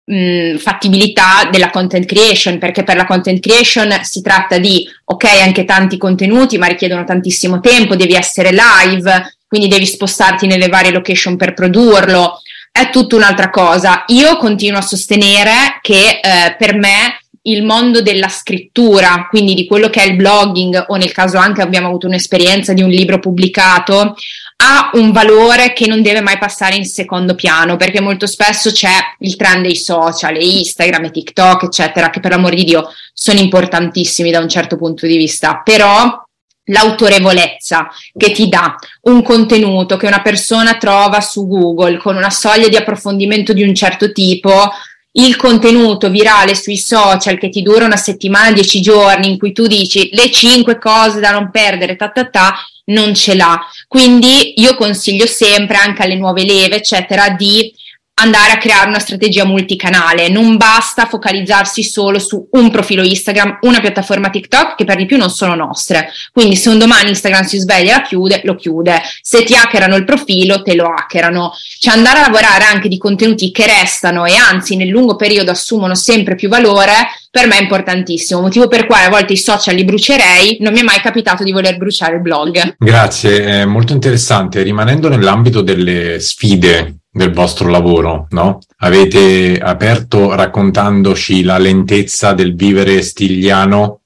mh, 0.09 0.57
fattibilità 0.57 1.47
della 1.51 1.69
content 1.69 2.05
creation, 2.05 2.57
perché 2.57 2.83
per 2.83 2.95
la 2.95 3.05
content 3.05 3.39
creation 3.39 3.97
si 4.01 4.21
tratta 4.21 4.57
di, 4.57 4.87
ok, 5.05 5.23
anche 5.43 5.65
tanti 5.65 5.97
contenuti, 5.97 6.57
ma 6.57 6.67
richiedono 6.67 7.03
tantissimo 7.03 7.59
tempo, 7.59 7.95
devi 7.95 8.13
essere 8.13 8.49
live, 8.51 9.37
quindi 9.47 9.67
devi 9.67 9.85
spostarti 9.85 10.47
nelle 10.47 10.67
varie 10.67 10.91
location 10.91 11.37
per 11.37 11.53
produrlo, 11.53 12.41
è 12.71 12.89
tutta 12.89 13.15
un'altra 13.15 13.49
cosa. 13.49 14.03
Io 14.07 14.37
continuo 14.37 14.79
a 14.79 14.83
sostenere 14.83 15.79
che 15.81 16.19
eh, 16.21 16.55
per 16.57 16.75
me 16.75 17.19
il 17.43 17.63
mondo 17.63 18.01
della 18.01 18.27
scrittura, 18.27 19.27
quindi 19.29 19.53
di 19.53 19.65
quello 19.65 19.89
che 19.89 20.03
è 20.03 20.07
il 20.07 20.15
blogging 20.15 20.85
o 20.87 20.95
nel 20.97 21.11
caso 21.11 21.37
anche 21.37 21.61
abbiamo 21.61 21.87
avuto 21.87 22.05
un'esperienza 22.05 22.73
di 22.73 22.81
un 22.81 22.89
libro 22.89 23.19
pubblicato, 23.19 24.15
ha 24.61 24.89
un 24.93 25.11
valore 25.11 25.71
che 25.71 25.87
non 25.87 26.01
deve 26.01 26.21
mai 26.21 26.37
passare 26.37 26.75
in 26.75 26.85
secondo 26.85 27.33
piano, 27.33 27.77
perché 27.77 28.01
molto 28.01 28.27
spesso 28.27 28.71
c'è 28.71 28.91
il 29.19 29.35
trend 29.37 29.63
dei 29.63 29.75
social, 29.75 30.35
Instagram 30.41 31.05
e 31.05 31.11
TikTok, 31.11 31.63
eccetera, 31.63 32.09
che 32.09 32.19
per 32.19 32.31
l'amor 32.31 32.53
di 32.53 32.65
Dio 32.65 32.89
sono 33.13 33.39
importantissimi 33.39 34.31
da 34.31 34.39
un 34.39 34.49
certo 34.49 34.75
punto 34.75 35.05
di 35.05 35.15
vista, 35.15 35.61
però 35.63 36.23
l'autorevolezza 36.65 37.89
che 38.15 38.31
ti 38.31 38.47
dà 38.49 38.75
un 39.03 39.23
contenuto 39.23 39.97
che 39.97 40.07
una 40.07 40.21
persona 40.21 40.77
trova 40.77 41.21
su 41.21 41.47
Google 41.47 41.97
con 41.97 42.15
una 42.15 42.29
soglia 42.29 42.67
di 42.67 42.75
approfondimento 42.75 43.53
di 43.53 43.63
un 43.63 43.73
certo 43.73 44.11
tipo, 44.11 44.69
il 45.13 45.35
contenuto 45.37 46.09
virale 46.09 46.53
sui 46.53 46.77
social 46.77 47.37
che 47.37 47.49
ti 47.49 47.61
dura 47.61 47.85
una 47.85 47.97
settimana, 47.97 48.51
dieci 48.51 48.81
giorni, 48.81 49.29
in 49.29 49.37
cui 49.39 49.53
tu 49.53 49.67
dici 49.67 50.09
le 50.11 50.29
cinque 50.29 50.77
cose 50.77 51.19
da 51.19 51.31
non 51.31 51.49
perdere, 51.49 51.95
ta 51.95 52.09
ta 52.09 52.25
ta, 52.25 52.55
non 52.89 53.13
ce 53.15 53.35
l'ha. 53.35 53.59
Quindi 53.87 54.53
io 54.57 54.75
consiglio 54.75 55.25
sempre 55.25 55.77
anche 55.77 56.03
alle 56.03 56.15
nuove 56.15 56.45
leve, 56.45 56.77
eccetera, 56.77 57.29
di 57.29 57.73
andare 58.19 58.51
a 58.51 58.57
creare 58.57 58.87
una 58.87 58.99
strategia 58.99 59.45
multicanale. 59.45 60.29
Non 60.29 60.57
basta 60.57 61.05
focalizzarsi 61.05 61.83
solo 61.83 62.19
su 62.19 62.47
un 62.51 62.69
profilo 62.69 63.03
Instagram, 63.03 63.59
una 63.61 63.79
piattaforma 63.79 64.29
TikTok 64.29 64.75
che 64.75 64.85
per 64.85 64.97
di 64.97 65.05
più 65.05 65.17
non 65.17 65.29
sono 65.29 65.55
nostre. 65.55 66.11
Quindi 66.31 66.55
se 66.55 66.69
un 66.69 66.77
domani 66.77 67.09
Instagram 67.09 67.43
si 67.43 67.57
sveglia 67.57 67.91
e 67.91 67.97
la 67.97 68.01
chiude, 68.01 68.41
lo 68.43 68.55
chiude. 68.55 69.01
Se 69.21 69.43
ti 69.43 69.55
hackerano 69.55 69.95
il 69.95 70.05
profilo, 70.05 70.61
te 70.61 70.75
lo 70.75 70.85
hackerano. 70.85 71.53
Cioè 71.79 71.93
andare 71.93 72.19
a 72.19 72.23
lavorare 72.23 72.65
anche 72.65 72.87
di 72.87 72.97
contenuti 72.97 73.51
che 73.51 73.65
restano 73.65 74.25
e 74.25 74.35
anzi 74.35 74.75
nel 74.75 74.89
lungo 74.89 75.15
periodo 75.15 75.51
assumono 75.51 75.95
sempre 75.95 76.35
più 76.35 76.49
valore, 76.49 76.93
per 77.31 77.47
me 77.47 77.57
è 77.57 77.61
importantissimo. 77.61 78.41
Motivo 78.41 78.67
per 78.67 78.85
cui 78.85 78.95
a 78.95 79.09
volte 79.09 79.33
i 79.33 79.37
social 79.37 79.75
li 79.75 79.85
brucerei, 79.85 80.57
non 80.61 80.73
mi 80.73 80.79
è 80.79 80.83
mai 80.83 80.99
capitato 80.99 81.43
di 81.43 81.51
voler 81.51 81.77
bruciare 81.77 82.15
il 82.15 82.21
blog. 82.21 82.75
Grazie, 82.77 83.45
è 83.61 83.65
molto 83.65 83.93
interessante. 83.93 84.63
Rimanendo 84.63 85.09
nell'ambito 85.09 85.61
delle 85.61 86.19
sfide 86.19 86.95
del 87.11 87.33
vostro 87.33 87.69
lavoro, 87.69 88.27
no? 88.29 88.59
Avete 88.77 89.57
aperto 89.57 90.35
raccontandoci 90.35 91.43
la 91.43 91.57
lentezza 91.57 92.33
del 92.33 92.55
vivere 92.55 93.01
stigliano, 93.01 94.01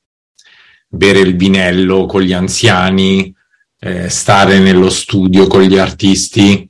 bere 0.87 1.19
il 1.19 1.35
vinello 1.35 2.05
con 2.05 2.21
gli 2.21 2.33
anziani, 2.33 3.33
eh, 3.79 4.09
stare 4.09 4.59
nello 4.59 4.89
studio 4.89 5.47
con 5.47 5.61
gli 5.61 5.77
artisti. 5.77 6.69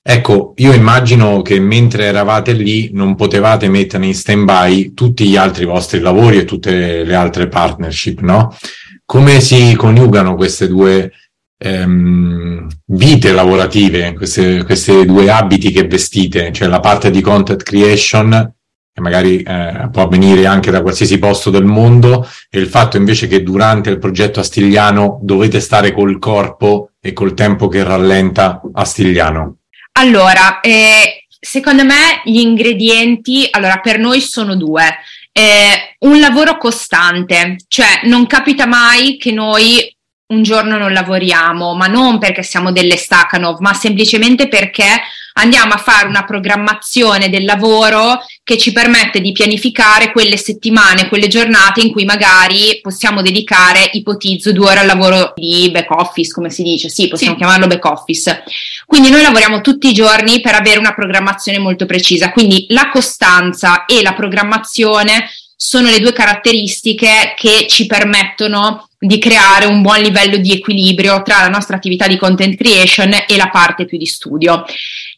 Ecco, 0.00 0.54
io 0.56 0.72
immagino 0.72 1.42
che 1.42 1.60
mentre 1.60 2.06
eravate 2.06 2.52
lì 2.52 2.90
non 2.94 3.14
potevate 3.14 3.68
mettere 3.68 4.06
in 4.06 4.14
stand-by 4.14 4.94
tutti 4.94 5.28
gli 5.28 5.36
altri 5.36 5.66
vostri 5.66 6.00
lavori 6.00 6.38
e 6.38 6.44
tutte 6.46 7.04
le 7.04 7.14
altre 7.14 7.48
partnership, 7.48 8.20
no? 8.20 8.56
Come 9.04 9.40
si 9.40 9.74
coniugano 9.74 10.34
queste 10.34 10.66
due 10.66 11.12
ehm, 11.58 12.66
vite 12.86 13.32
lavorative, 13.32 14.14
queste, 14.14 14.64
queste 14.64 15.04
due 15.04 15.30
abiti 15.30 15.70
che 15.70 15.86
vestite, 15.86 16.52
cioè 16.52 16.68
la 16.68 16.80
parte 16.80 17.10
di 17.10 17.20
content 17.20 17.62
creation 17.62 18.52
che 18.98 19.00
magari 19.00 19.42
eh, 19.42 19.88
può 19.92 20.02
avvenire 20.02 20.44
anche 20.46 20.72
da 20.72 20.82
qualsiasi 20.82 21.20
posto 21.20 21.50
del 21.50 21.64
mondo, 21.64 22.28
e 22.50 22.58
il 22.58 22.66
fatto 22.66 22.96
invece 22.96 23.28
che 23.28 23.44
durante 23.44 23.90
il 23.90 23.98
progetto 23.98 24.40
Astigliano 24.40 25.20
dovete 25.22 25.60
stare 25.60 25.92
col 25.92 26.18
corpo 26.18 26.90
e 27.00 27.12
col 27.12 27.34
tempo 27.34 27.68
che 27.68 27.84
rallenta 27.84 28.60
Astigliano? 28.72 29.58
Allora, 29.92 30.58
eh, 30.60 31.26
secondo 31.38 31.84
me 31.84 32.20
gli 32.24 32.40
ingredienti, 32.40 33.46
allora 33.50 33.78
per 33.78 34.00
noi 34.00 34.20
sono 34.20 34.56
due. 34.56 34.82
Eh, 35.30 35.96
un 36.00 36.18
lavoro 36.18 36.58
costante, 36.58 37.56
cioè 37.68 38.00
non 38.04 38.26
capita 38.26 38.66
mai 38.66 39.16
che 39.16 39.30
noi 39.30 39.96
un 40.28 40.42
giorno 40.42 40.76
non 40.76 40.92
lavoriamo, 40.92 41.74
ma 41.74 41.86
non 41.86 42.18
perché 42.18 42.42
siamo 42.42 42.70
delle 42.70 42.96
Stakhanov, 42.96 43.60
ma 43.60 43.72
semplicemente 43.72 44.48
perché 44.48 44.84
andiamo 45.34 45.72
a 45.72 45.78
fare 45.78 46.06
una 46.06 46.24
programmazione 46.24 47.30
del 47.30 47.44
lavoro 47.44 48.20
che 48.42 48.58
ci 48.58 48.72
permette 48.72 49.20
di 49.20 49.32
pianificare 49.32 50.12
quelle 50.12 50.36
settimane, 50.36 51.08
quelle 51.08 51.28
giornate 51.28 51.80
in 51.80 51.92
cui 51.92 52.04
magari 52.04 52.78
possiamo 52.82 53.22
dedicare, 53.22 53.88
ipotizzo, 53.92 54.52
due 54.52 54.70
ore 54.70 54.80
al 54.80 54.86
lavoro 54.86 55.32
di 55.34 55.70
back 55.72 55.90
office, 55.92 56.32
come 56.32 56.50
si 56.50 56.62
dice, 56.62 56.90
sì, 56.90 57.08
possiamo 57.08 57.34
sì. 57.34 57.38
chiamarlo 57.38 57.66
back 57.66 57.84
office. 57.86 58.42
Quindi 58.84 59.08
noi 59.08 59.22
lavoriamo 59.22 59.62
tutti 59.62 59.88
i 59.88 59.94
giorni 59.94 60.40
per 60.40 60.54
avere 60.54 60.78
una 60.78 60.92
programmazione 60.94 61.58
molto 61.58 61.86
precisa, 61.86 62.32
quindi 62.32 62.66
la 62.68 62.90
costanza 62.90 63.86
e 63.86 64.02
la 64.02 64.12
programmazione 64.12 65.30
sono 65.56 65.88
le 65.88 66.00
due 66.00 66.12
caratteristiche 66.12 67.34
che 67.36 67.66
ci 67.68 67.86
permettono 67.86 68.87
di 68.98 69.18
creare 69.18 69.66
un 69.66 69.80
buon 69.80 70.00
livello 70.00 70.38
di 70.38 70.52
equilibrio 70.52 71.22
tra 71.22 71.40
la 71.40 71.48
nostra 71.48 71.76
attività 71.76 72.08
di 72.08 72.16
content 72.16 72.56
creation 72.56 73.12
e 73.28 73.36
la 73.36 73.48
parte 73.48 73.84
più 73.84 73.96
di 73.96 74.06
studio. 74.06 74.64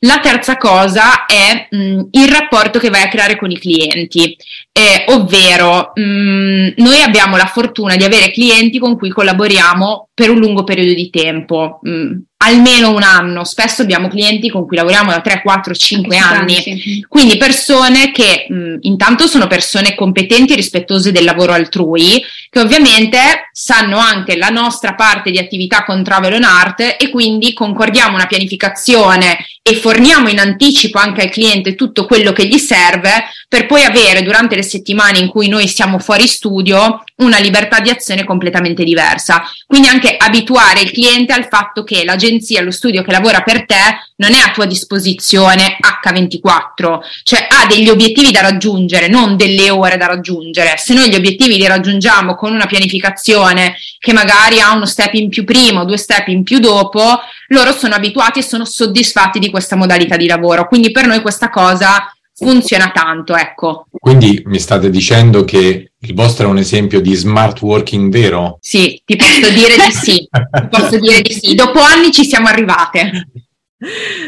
La 0.00 0.18
terza 0.18 0.56
cosa 0.58 1.24
è 1.24 1.68
mh, 1.70 1.76
mm, 1.76 2.00
il 2.10 2.28
rapporto 2.28 2.78
che 2.78 2.90
vai 2.90 3.02
a 3.02 3.08
creare 3.08 3.36
con 3.36 3.50
i 3.50 3.58
clienti, 3.58 4.36
eh, 4.72 5.04
ovvero 5.08 5.92
mh, 5.94 6.02
mm, 6.02 6.68
noi 6.76 7.00
abbiamo 7.02 7.36
la 7.36 7.46
fortuna 7.46 7.96
di 7.96 8.04
avere 8.04 8.30
clienti 8.30 8.78
con 8.78 8.96
cui 8.96 9.08
collaboriamo 9.10 10.08
per 10.12 10.30
un 10.30 10.38
lungo 10.38 10.64
periodo 10.64 10.92
di 10.92 11.08
tempo. 11.08 11.80
Mh, 11.82 11.90
mm, 11.90 12.12
almeno 12.42 12.94
un 12.94 13.02
anno, 13.02 13.44
spesso 13.44 13.82
abbiamo 13.82 14.08
clienti 14.08 14.48
con 14.48 14.66
cui 14.66 14.76
lavoriamo 14.76 15.10
da 15.10 15.20
3, 15.20 15.42
4, 15.42 15.74
5 15.74 16.16
anni, 16.16 16.54
sì. 16.54 17.04
quindi 17.06 17.36
persone 17.36 18.12
che 18.12 18.46
intanto 18.80 19.26
sono 19.26 19.46
persone 19.46 19.94
competenti 19.94 20.54
e 20.54 20.56
rispettose 20.56 21.12
del 21.12 21.24
lavoro 21.24 21.52
altrui, 21.52 22.22
che 22.50 22.58
ovviamente 22.58 23.48
sanno 23.52 23.96
anche 23.98 24.36
la 24.36 24.48
nostra 24.48 24.94
parte 24.94 25.30
di 25.30 25.38
attività 25.38 25.84
con 25.84 26.02
Travel 26.02 26.34
on 26.34 26.42
Art 26.42 26.96
e 26.98 27.08
quindi 27.08 27.52
concordiamo 27.52 28.16
una 28.16 28.26
pianificazione 28.26 29.38
e 29.62 29.76
forniamo 29.76 30.28
in 30.28 30.38
anticipo 30.38 30.98
anche 30.98 31.22
al 31.22 31.28
cliente 31.28 31.74
tutto 31.74 32.06
quello 32.06 32.32
che 32.32 32.46
gli 32.46 32.56
serve 32.56 33.24
per 33.46 33.66
poi 33.66 33.84
avere 33.84 34.22
durante 34.22 34.56
le 34.56 34.62
settimane 34.62 35.18
in 35.18 35.28
cui 35.28 35.48
noi 35.48 35.68
siamo 35.68 35.98
fuori 35.98 36.26
studio 36.26 37.04
una 37.16 37.38
libertà 37.38 37.80
di 37.80 37.90
azione 37.90 38.24
completamente 38.24 38.84
diversa. 38.84 39.42
Quindi 39.66 39.88
anche 39.88 40.16
abituare 40.16 40.80
il 40.80 40.90
cliente 40.90 41.34
al 41.34 41.46
fatto 41.46 41.84
che 41.84 42.04
l'agenzia, 42.04 42.62
lo 42.62 42.70
studio 42.70 43.02
che 43.02 43.10
lavora 43.10 43.42
per 43.42 43.66
te 43.66 43.76
non 44.16 44.32
è 44.32 44.38
a 44.38 44.50
tua 44.50 44.64
disposizione 44.64 45.76
H24, 45.78 46.98
cioè 47.22 47.46
ha 47.50 47.66
degli 47.66 47.88
obiettivi 47.90 48.30
da 48.30 48.40
raggiungere, 48.40 49.08
non 49.08 49.36
delle 49.36 49.68
ore 49.70 49.98
da 49.98 50.06
raggiungere. 50.06 50.76
Se 50.78 50.94
noi 50.94 51.10
gli 51.10 51.16
obiettivi 51.16 51.56
li 51.56 51.66
raggiungiamo 51.66 52.34
con 52.34 52.52
una 52.52 52.66
pianificazione 52.66 53.76
che 53.98 54.12
magari 54.14 54.60
ha 54.60 54.72
uno 54.72 54.86
step 54.86 55.12
in 55.14 55.28
più 55.28 55.44
prima 55.44 55.84
due 55.84 55.98
step 55.98 56.28
in 56.28 56.42
più 56.42 56.58
dopo, 56.58 57.20
loro 57.50 57.72
sono 57.72 57.94
abituati 57.94 58.40
e 58.40 58.42
sono 58.42 58.64
soddisfatti 58.64 59.38
di 59.38 59.50
questa 59.50 59.76
modalità 59.76 60.16
di 60.16 60.26
lavoro. 60.26 60.66
Quindi 60.66 60.90
per 60.90 61.06
noi 61.06 61.20
questa 61.20 61.50
cosa 61.50 62.12
funziona 62.32 62.90
tanto, 62.90 63.36
ecco. 63.36 63.86
Quindi 63.90 64.42
mi 64.46 64.58
state 64.58 64.88
dicendo 64.88 65.44
che 65.44 65.92
il 65.98 66.14
vostro 66.14 66.46
è 66.46 66.50
un 66.50 66.58
esempio 66.58 67.00
di 67.00 67.14
smart 67.14 67.60
working 67.60 68.10
vero? 68.10 68.58
Sì, 68.60 69.00
ti 69.04 69.16
posso 69.16 69.50
dire 69.50 69.74
di 69.74 69.92
sì, 69.92 70.28
ti 70.30 70.68
posso 70.70 70.98
dire 70.98 71.20
di 71.20 71.32
sì. 71.32 71.54
Dopo 71.54 71.80
anni 71.80 72.10
ci 72.10 72.24
siamo 72.24 72.48
arrivate. 72.48 73.28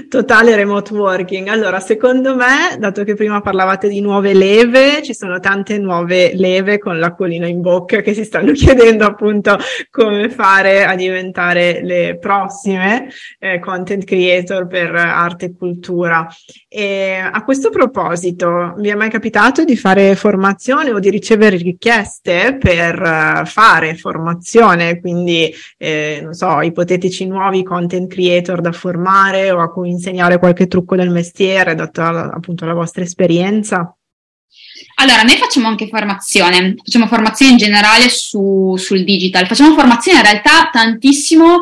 Totale 0.09 0.57
remote 0.57 0.95
working. 0.95 1.49
Allora, 1.49 1.79
secondo 1.79 2.35
me, 2.35 2.75
dato 2.79 3.05
che 3.05 3.15
prima 3.15 3.43
parlavate 3.43 3.87
di 3.87 4.01
nuove 4.01 4.33
leve, 4.33 5.03
ci 5.03 5.13
sono 5.13 5.41
tante 5.41 5.77
nuove 5.77 6.35
leve 6.35 6.79
con 6.79 6.99
l'acquolina 6.99 7.47
in 7.47 7.61
bocca 7.61 8.01
che 8.01 8.15
si 8.15 8.25
stanno 8.25 8.53
chiedendo 8.57 9.05
appunto 9.05 9.59
come 9.91 10.31
fare 10.31 10.87
a 10.87 10.95
diventare 10.95 11.83
le 11.83 12.17
prossime 12.19 13.11
eh, 13.39 13.59
content 13.59 14.05
creator 14.05 14.67
per 14.67 14.95
arte 14.95 15.47
e 15.47 15.55
cultura. 15.55 16.27
E 16.67 17.19
a 17.19 17.45
questo 17.45 17.69
proposito, 17.69 18.73
vi 18.79 18.89
è 18.89 18.95
mai 18.95 19.11
capitato 19.11 19.65
di 19.65 19.77
fare 19.77 20.15
formazione 20.15 20.93
o 20.93 20.99
di 20.99 21.11
ricevere 21.11 21.59
richieste 21.59 22.57
per 22.59 22.99
uh, 22.99 23.45
fare 23.45 23.97
formazione? 23.97 24.99
Quindi, 24.99 25.53
eh, 25.77 26.21
non 26.23 26.33
so, 26.33 26.63
ipotetici 26.63 27.27
nuovi 27.27 27.63
content 27.63 28.11
creator 28.11 28.63
da 28.63 28.73
formare 28.73 29.42
o 29.51 29.61
a 29.61 29.71
cui 29.71 29.91
insegnare 29.91 30.39
qualche 30.39 30.67
trucco 30.67 30.97
del 30.97 31.11
mestiere, 31.11 31.75
data 31.75 32.31
appunto 32.33 32.65
la 32.65 32.75
vostra 32.75 33.03
esperienza? 33.03 33.95
Allora, 34.97 35.23
noi 35.23 35.37
facciamo 35.37 35.69
anche 35.69 35.89
formazione, 35.89 36.75
facciamo 36.77 37.07
formazione 37.07 37.53
in 37.53 37.59
generale 37.59 38.09
su, 38.09 38.75
sul 38.77 39.05
digital, 39.05 39.47
facciamo 39.47 39.75
formazione 39.75 40.19
in 40.19 40.25
realtà 40.25 40.69
tantissimo 40.71 41.61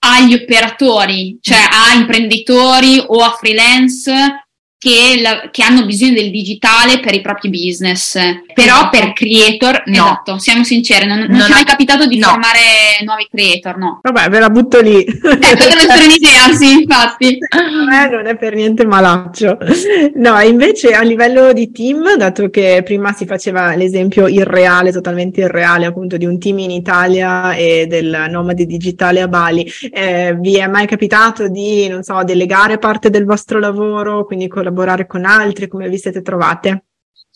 agli 0.00 0.34
operatori, 0.34 1.38
cioè 1.40 1.58
a 1.58 1.94
imprenditori 1.94 3.02
o 3.04 3.22
a 3.22 3.30
freelance 3.30 4.47
che, 4.78 5.20
la, 5.20 5.48
che, 5.50 5.64
hanno 5.64 5.84
bisogno 5.84 6.12
del 6.12 6.30
digitale 6.30 7.00
per 7.00 7.12
i 7.12 7.20
propri 7.20 7.50
business. 7.50 8.12
Però 8.12 8.74
esatto. 8.76 8.90
per 8.90 9.12
creator 9.12 9.82
no. 9.86 10.04
Esatto, 10.04 10.38
siamo 10.38 10.62
sinceri, 10.62 11.06
non, 11.06 11.18
non, 11.18 11.30
non 11.30 11.40
ci 11.40 11.50
è 11.50 11.54
mai 11.54 11.64
capitato 11.64 12.06
di 12.06 12.18
no. 12.18 12.28
formare 12.28 12.60
nuovi 13.04 13.26
creator, 13.28 13.76
no. 13.76 13.98
Vabbè, 14.02 14.28
ve 14.28 14.38
la 14.38 14.50
butto 14.50 14.80
lì. 14.80 15.02
Eh, 15.02 15.12
potrebbe 15.12 15.82
essere 15.82 16.04
un'idea, 16.04 16.52
sì, 16.52 16.72
infatti. 16.82 17.38
Eh, 17.38 18.08
non 18.08 18.26
è 18.26 18.36
per 18.36 18.54
niente 18.54 18.86
malaccio. 18.86 19.58
No, 20.14 20.40
invece 20.40 20.92
a 20.92 21.02
livello 21.02 21.52
di 21.52 21.70
team, 21.72 22.16
dato 22.16 22.48
che 22.48 22.82
prima 22.84 23.12
si 23.12 23.26
faceva 23.26 23.74
l'esempio 23.74 24.28
irreale, 24.28 24.92
totalmente 24.92 25.40
irreale, 25.40 25.86
appunto 25.86 26.16
di 26.16 26.24
un 26.24 26.38
team 26.38 26.58
in 26.58 26.70
Italia 26.70 27.54
e 27.54 27.86
del 27.86 28.26
nomade 28.30 28.64
digitale 28.64 29.20
a 29.20 29.28
Bali, 29.28 29.70
eh, 29.90 30.36
vi 30.38 30.56
è 30.56 30.66
mai 30.66 30.86
capitato 30.86 31.48
di, 31.48 31.88
non 31.88 32.02
so, 32.02 32.22
delegare 32.24 32.78
parte 32.78 33.10
del 33.10 33.24
vostro 33.24 33.58
lavoro, 33.58 34.24
quindi 34.24 34.48
con 34.48 34.67
collaborare 34.68 35.06
con 35.06 35.24
altri? 35.24 35.68
Come 35.68 35.88
vi 35.88 35.98
siete 35.98 36.22
trovate? 36.22 36.87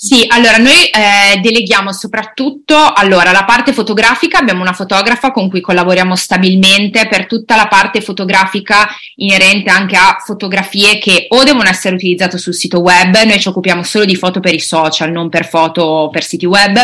Sì, 0.05 0.25
allora 0.27 0.57
noi 0.57 0.87
eh, 0.87 1.39
deleghiamo 1.41 1.93
soprattutto 1.93 2.75
allora, 2.77 3.31
la 3.31 3.45
parte 3.45 3.73
fotografica, 3.73 4.39
abbiamo 4.39 4.61
una 4.61 4.73
fotografa 4.73 5.31
con 5.31 5.49
cui 5.49 5.61
collaboriamo 5.61 6.17
stabilmente 6.17 7.07
per 7.07 7.27
tutta 7.27 7.55
la 7.55 7.69
parte 7.69 8.01
fotografica 8.01 8.89
inerente 9.15 9.71
anche 9.71 9.95
a 9.95 10.17
fotografie 10.19 10.99
che 10.99 11.27
o 11.29 11.45
devono 11.45 11.69
essere 11.69 11.95
utilizzate 11.95 12.37
sul 12.37 12.53
sito 12.53 12.81
web, 12.81 13.17
noi 13.23 13.39
ci 13.39 13.47
occupiamo 13.47 13.85
solo 13.85 14.05
di 14.05 14.17
foto 14.17 14.41
per 14.41 14.55
i 14.55 14.59
social, 14.59 15.13
non 15.13 15.29
per 15.29 15.47
foto 15.49 16.09
per 16.11 16.25
siti 16.25 16.47
web, 16.47 16.81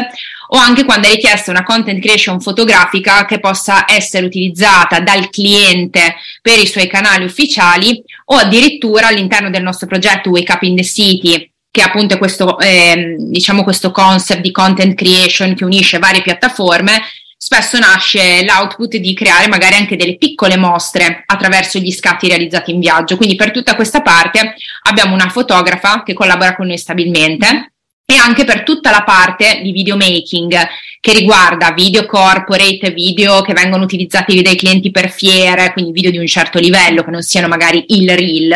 o 0.51 0.57
anche 0.57 0.85
quando 0.85 1.09
è 1.09 1.11
richiesta 1.11 1.51
una 1.51 1.65
content 1.65 2.01
creation 2.01 2.41
fotografica 2.41 3.25
che 3.25 3.41
possa 3.41 3.85
essere 3.89 4.27
utilizzata 4.27 5.01
dal 5.01 5.29
cliente 5.29 6.15
per 6.41 6.57
i 6.57 6.69
suoi 6.69 6.87
canali 6.87 7.25
ufficiali 7.25 8.01
o 8.27 8.37
addirittura 8.37 9.09
all'interno 9.09 9.51
del 9.51 9.65
nostro 9.65 9.89
progetto 9.89 10.31
Wake 10.31 10.53
Up 10.53 10.63
in 10.63 10.77
the 10.77 10.85
City 10.85 11.51
che 11.79 11.85
appunto 11.85 12.15
è 12.15 12.19
questo, 12.19 12.59
eh, 12.59 13.15
diciamo 13.17 13.63
questo 13.63 13.93
concept 13.93 14.41
di 14.41 14.51
content 14.51 14.95
creation 14.95 15.55
che 15.55 15.65
unisce 15.65 16.01
varie 16.01 16.23
piattaforme, 16.23 17.01
spesso 17.37 17.79
nasce 17.79 18.45
l'output 18.45 18.97
di 18.97 19.15
creare 19.15 19.47
magari 19.47 19.77
anche 19.77 19.95
delle 19.95 20.17
piccole 20.17 20.57
mostre 20.57 21.23
attraverso 21.25 21.79
gli 21.79 21.93
scatti 21.93 22.27
realizzati 22.27 22.73
in 22.73 22.81
viaggio. 22.81 23.17
Quindi 23.17 23.37
per 23.37 23.53
tutta 23.53 23.77
questa 23.77 24.03
parte 24.03 24.57
abbiamo 24.89 25.15
una 25.15 25.29
fotografa 25.29 26.03
che 26.03 26.15
collabora 26.15 26.57
con 26.57 26.67
noi 26.67 26.79
stabilmente 26.79 27.75
e 28.05 28.17
anche 28.17 28.45
per 28.45 28.65
tutta 28.65 28.91
la 28.91 29.05
parte 29.05 29.61
di 29.63 29.71
videomaking 29.71 30.59
che 31.01 31.13
riguarda 31.13 31.71
video 31.71 32.07
corporate, 32.07 32.91
video 32.91 33.41
che 33.43 33.53
vengono 33.53 33.85
utilizzati 33.85 34.43
dai 34.43 34.57
clienti 34.57 34.91
per 34.91 35.11
fiere, 35.11 35.73
quindi 35.73 35.93
video 35.93 36.11
di 36.11 36.19
un 36.19 36.27
certo 36.27 36.59
livello 36.59 37.05
che 37.05 37.11
non 37.13 37.23
siano 37.23 37.47
magari 37.47 37.85
il 37.89 38.11
reel, 38.11 38.53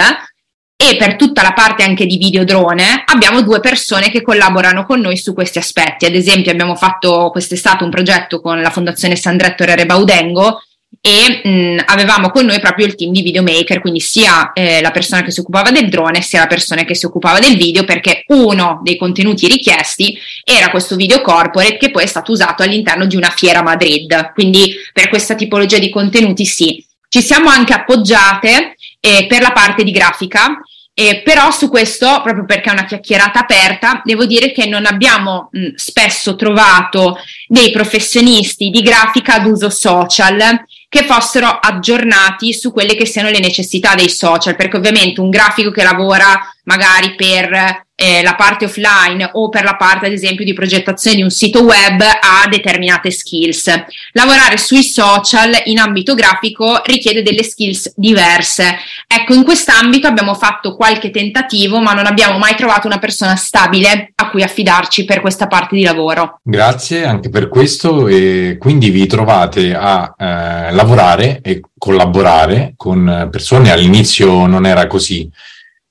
e 0.84 0.96
per 0.96 1.14
tutta 1.14 1.42
la 1.42 1.52
parte 1.52 1.84
anche 1.84 2.06
di 2.06 2.16
videodrone 2.16 3.04
abbiamo 3.06 3.42
due 3.42 3.60
persone 3.60 4.10
che 4.10 4.20
collaborano 4.20 4.84
con 4.84 4.98
noi 4.98 5.16
su 5.16 5.32
questi 5.32 5.58
aspetti. 5.58 6.06
Ad 6.06 6.14
esempio 6.14 6.50
abbiamo 6.50 6.74
fatto 6.74 7.28
quest'estate 7.30 7.84
un 7.84 7.90
progetto 7.90 8.40
con 8.40 8.60
la 8.60 8.70
Fondazione 8.70 9.14
Sandretto 9.14 9.64
Rere 9.64 9.86
Baudengo 9.86 10.60
e 11.00 11.40
mh, 11.48 11.84
avevamo 11.86 12.30
con 12.30 12.46
noi 12.46 12.58
proprio 12.58 12.86
il 12.86 12.96
team 12.96 13.12
di 13.12 13.22
videomaker, 13.22 13.80
quindi 13.80 14.00
sia 14.00 14.52
eh, 14.52 14.80
la 14.80 14.90
persona 14.90 15.22
che 15.22 15.30
si 15.30 15.38
occupava 15.38 15.70
del 15.70 15.88
drone 15.88 16.20
sia 16.20 16.40
la 16.40 16.48
persona 16.48 16.82
che 16.82 16.96
si 16.96 17.06
occupava 17.06 17.38
del 17.38 17.56
video 17.56 17.84
perché 17.84 18.24
uno 18.26 18.80
dei 18.82 18.96
contenuti 18.96 19.46
richiesti 19.46 20.18
era 20.42 20.68
questo 20.70 20.96
video 20.96 21.20
corporate 21.20 21.76
che 21.76 21.92
poi 21.92 22.02
è 22.02 22.08
stato 22.08 22.32
usato 22.32 22.64
all'interno 22.64 23.06
di 23.06 23.14
una 23.14 23.30
fiera 23.30 23.60
a 23.60 23.62
Madrid. 23.62 24.32
Quindi 24.34 24.74
per 24.92 25.08
questa 25.08 25.36
tipologia 25.36 25.78
di 25.78 25.90
contenuti 25.90 26.44
sì. 26.44 26.84
Ci 27.08 27.20
siamo 27.20 27.50
anche 27.50 27.74
appoggiate 27.74 28.74
eh, 29.02 29.26
per 29.26 29.42
la 29.42 29.50
parte 29.52 29.82
di 29.82 29.90
grafica. 29.90 30.62
Eh, 30.94 31.22
però 31.24 31.50
su 31.50 31.70
questo, 31.70 32.20
proprio 32.22 32.44
perché 32.44 32.68
è 32.68 32.72
una 32.72 32.84
chiacchierata 32.84 33.40
aperta, 33.40 34.02
devo 34.04 34.26
dire 34.26 34.52
che 34.52 34.66
non 34.66 34.84
abbiamo 34.84 35.48
mh, 35.50 35.68
spesso 35.74 36.36
trovato 36.36 37.16
dei 37.46 37.70
professionisti 37.70 38.68
di 38.68 38.82
grafica 38.82 39.36
ad 39.36 39.46
uso 39.46 39.70
social 39.70 40.64
che 40.90 41.04
fossero 41.04 41.46
aggiornati 41.48 42.52
su 42.52 42.72
quelle 42.72 42.94
che 42.94 43.06
siano 43.06 43.30
le 43.30 43.40
necessità 43.40 43.94
dei 43.94 44.10
social, 44.10 44.54
perché 44.54 44.76
ovviamente 44.76 45.22
un 45.22 45.30
grafico 45.30 45.70
che 45.70 45.82
lavora 45.82 46.38
magari 46.64 47.14
per 47.14 47.86
eh, 48.02 48.20
la 48.20 48.34
parte 48.34 48.64
offline 48.64 49.30
o 49.34 49.48
per 49.48 49.62
la 49.62 49.76
parte 49.76 50.06
ad 50.06 50.12
esempio 50.12 50.44
di 50.44 50.52
progettazione 50.54 51.14
di 51.14 51.22
un 51.22 51.30
sito 51.30 51.62
web 51.62 52.00
ha 52.00 52.48
determinate 52.48 53.12
skills. 53.12 53.70
Lavorare 54.10 54.56
sui 54.56 54.82
social 54.82 55.52
in 55.66 55.78
ambito 55.78 56.14
grafico 56.14 56.82
richiede 56.84 57.22
delle 57.22 57.44
skills 57.44 57.92
diverse. 57.94 58.76
Ecco, 59.06 59.34
in 59.34 59.44
quest'ambito 59.44 60.08
abbiamo 60.08 60.34
fatto 60.34 60.74
qualche 60.74 61.10
tentativo, 61.10 61.80
ma 61.80 61.92
non 61.92 62.06
abbiamo 62.06 62.38
mai 62.38 62.56
trovato 62.56 62.88
una 62.88 62.98
persona 62.98 63.36
stabile 63.36 64.10
a 64.16 64.30
cui 64.30 64.42
affidarci 64.42 65.04
per 65.04 65.20
questa 65.20 65.46
parte 65.46 65.76
di 65.76 65.84
lavoro. 65.84 66.40
Grazie 66.42 67.04
anche 67.04 67.28
per 67.28 67.48
questo 67.48 68.08
e 68.08 68.56
quindi 68.58 68.90
vi 68.90 69.06
trovate 69.06 69.76
a 69.76 70.12
eh, 70.18 70.72
lavorare 70.72 71.38
e 71.40 71.60
collaborare 71.78 72.74
con 72.76 73.28
persone 73.30 73.70
all'inizio 73.70 74.46
non 74.46 74.66
era 74.66 74.88
così. 74.88 75.30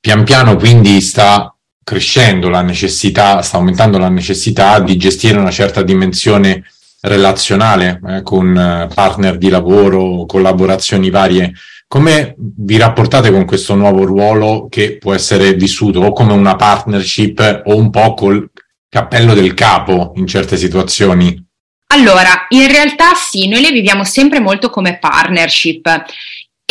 Pian 0.02 0.24
piano 0.24 0.58
quindi 0.58 1.00
sta 1.00 1.51
crescendo 1.84 2.50
la 2.50 2.62
necessità, 2.62 3.42
sta 3.42 3.58
aumentando 3.58 3.98
la 3.98 4.10
necessità 4.10 4.80
di 4.80 4.98
gestire 4.98 5.38
una 5.38 5.52
certa 5.52 5.82
dimensione 5.82 6.64
relazionale 7.02 8.00
eh, 8.08 8.22
con 8.22 8.56
eh, 8.56 8.88
partner 8.94 9.38
di 9.38 9.50
lavoro, 9.50 10.26
collaborazioni 10.26 11.10
varie. 11.10 11.54
Come 11.88 12.36
vi 12.38 12.78
rapportate 12.78 13.32
con 13.32 13.46
questo 13.46 13.76
nuovo 13.76 14.06
ruolo 14.06 14.68
che 14.70 14.98
può 14.98 15.14
essere 15.14 15.54
vissuto 15.54 16.00
o 16.00 16.14
come 16.14 16.32
una 16.32 16.56
partnership 16.56 17.64
o 17.66 17.76
un 17.76 17.90
po' 17.90 18.14
col 18.14 18.50
cappello 18.88 19.34
del 19.34 19.54
capo 19.54 20.14
in 20.16 20.28
certe 20.28 20.56
situazioni? 20.56 21.50
Allora, 21.88 22.46
in 22.50 22.72
realtà 22.72 23.14
sì, 23.16 23.50
noi 23.50 23.62
le 23.62 23.72
viviamo 23.72 24.06
sempre 24.06 24.40
molto 24.40 24.70
come 24.70 24.98
partnership 25.00 26.06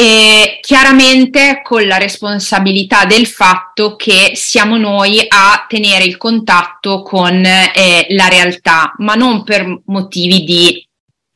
e 0.00 0.60
chiaramente 0.62 1.60
con 1.62 1.86
la 1.86 1.98
responsabilità 1.98 3.04
del 3.04 3.26
fatto 3.26 3.96
che 3.96 4.30
siamo 4.32 4.78
noi 4.78 5.22
a 5.28 5.66
tenere 5.68 6.04
il 6.04 6.16
contatto 6.16 7.02
con 7.02 7.44
eh, 7.44 8.06
la 8.08 8.28
realtà, 8.28 8.94
ma 8.96 9.14
non 9.14 9.44
per 9.44 9.82
motivi 9.84 10.42
di 10.42 10.88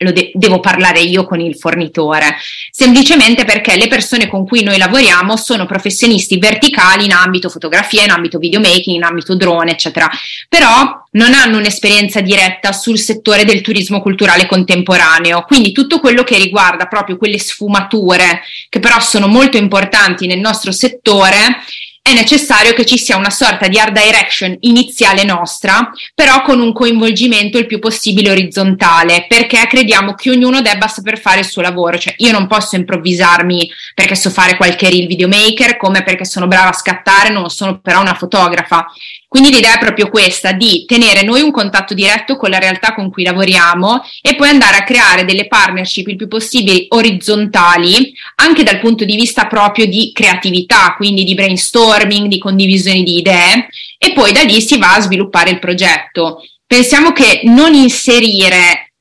lo 0.04 0.12
de- 0.12 0.30
devo 0.34 0.60
parlare 0.60 1.00
io 1.00 1.24
con 1.24 1.40
il 1.40 1.56
fornitore, 1.56 2.36
semplicemente 2.70 3.44
perché 3.44 3.76
le 3.76 3.88
persone 3.88 4.28
con 4.28 4.46
cui 4.46 4.62
noi 4.62 4.78
lavoriamo 4.78 5.36
sono 5.36 5.66
professionisti 5.66 6.38
verticali 6.38 7.06
in 7.06 7.12
ambito 7.12 7.48
fotografia, 7.48 8.04
in 8.04 8.10
ambito 8.10 8.38
videomaking, 8.38 8.96
in 8.96 9.02
ambito 9.02 9.34
drone, 9.34 9.72
eccetera, 9.72 10.08
però 10.48 11.02
non 11.12 11.32
hanno 11.32 11.58
un'esperienza 11.58 12.20
diretta 12.20 12.72
sul 12.72 12.98
settore 12.98 13.44
del 13.44 13.60
turismo 13.60 14.00
culturale 14.00 14.46
contemporaneo, 14.46 15.42
quindi 15.42 15.72
tutto 15.72 15.98
quello 15.98 16.22
che 16.22 16.38
riguarda 16.38 16.86
proprio 16.86 17.16
quelle 17.16 17.38
sfumature 17.38 18.42
che 18.68 18.78
però 18.78 19.00
sono 19.00 19.26
molto 19.26 19.56
importanti 19.56 20.26
nel 20.26 20.40
nostro 20.40 20.72
settore 20.72 21.62
è 22.06 22.12
necessario 22.12 22.74
che 22.74 22.84
ci 22.84 22.98
sia 22.98 23.16
una 23.16 23.30
sorta 23.30 23.66
di 23.66 23.78
art 23.78 23.98
direction 23.98 24.54
iniziale 24.60 25.24
nostra, 25.24 25.90
però 26.14 26.42
con 26.42 26.60
un 26.60 26.74
coinvolgimento 26.74 27.56
il 27.56 27.64
più 27.64 27.78
possibile 27.78 28.30
orizzontale, 28.30 29.24
perché 29.26 29.66
crediamo 29.66 30.14
che 30.14 30.28
ognuno 30.28 30.60
debba 30.60 30.86
saper 30.86 31.18
fare 31.18 31.40
il 31.40 31.46
suo 31.46 31.62
lavoro, 31.62 31.96
cioè 31.96 32.12
io 32.18 32.30
non 32.30 32.46
posso 32.46 32.76
improvvisarmi 32.76 33.70
perché 33.94 34.16
so 34.16 34.28
fare 34.28 34.58
qualche 34.58 34.90
reel 34.90 35.06
videomaker, 35.06 35.78
come 35.78 36.02
perché 36.02 36.26
sono 36.26 36.46
brava 36.46 36.68
a 36.68 36.74
scattare, 36.74 37.30
non 37.30 37.48
sono 37.48 37.80
però 37.80 38.02
una 38.02 38.14
fotografa. 38.14 38.86
Quindi 39.34 39.52
l'idea 39.52 39.74
è 39.74 39.78
proprio 39.80 40.10
questa, 40.10 40.52
di 40.52 40.84
tenere 40.86 41.24
noi 41.24 41.40
un 41.40 41.50
contatto 41.50 41.92
diretto 41.92 42.36
con 42.36 42.50
la 42.50 42.60
realtà 42.60 42.94
con 42.94 43.10
cui 43.10 43.24
lavoriamo 43.24 44.04
e 44.22 44.36
poi 44.36 44.48
andare 44.48 44.76
a 44.76 44.84
creare 44.84 45.24
delle 45.24 45.48
partnership 45.48 46.06
il 46.06 46.14
più 46.14 46.28
possibile 46.28 46.86
orizzontali, 46.90 48.14
anche 48.36 48.62
dal 48.62 48.78
punto 48.78 49.04
di 49.04 49.16
vista 49.16 49.48
proprio 49.48 49.86
di 49.86 50.12
creatività, 50.14 50.94
quindi 50.96 51.24
di 51.24 51.34
brainstorming, 51.34 52.28
di 52.28 52.38
condivisione 52.38 53.02
di 53.02 53.16
idee, 53.16 53.66
e 53.98 54.12
poi 54.12 54.30
da 54.30 54.42
lì 54.42 54.60
si 54.60 54.78
va 54.78 54.94
a 54.94 55.00
sviluppare 55.00 55.50
il 55.50 55.58
progetto. 55.58 56.40
Pensiamo 56.64 57.10
che 57.10 57.40
non 57.42 57.74
inserire 57.74 58.92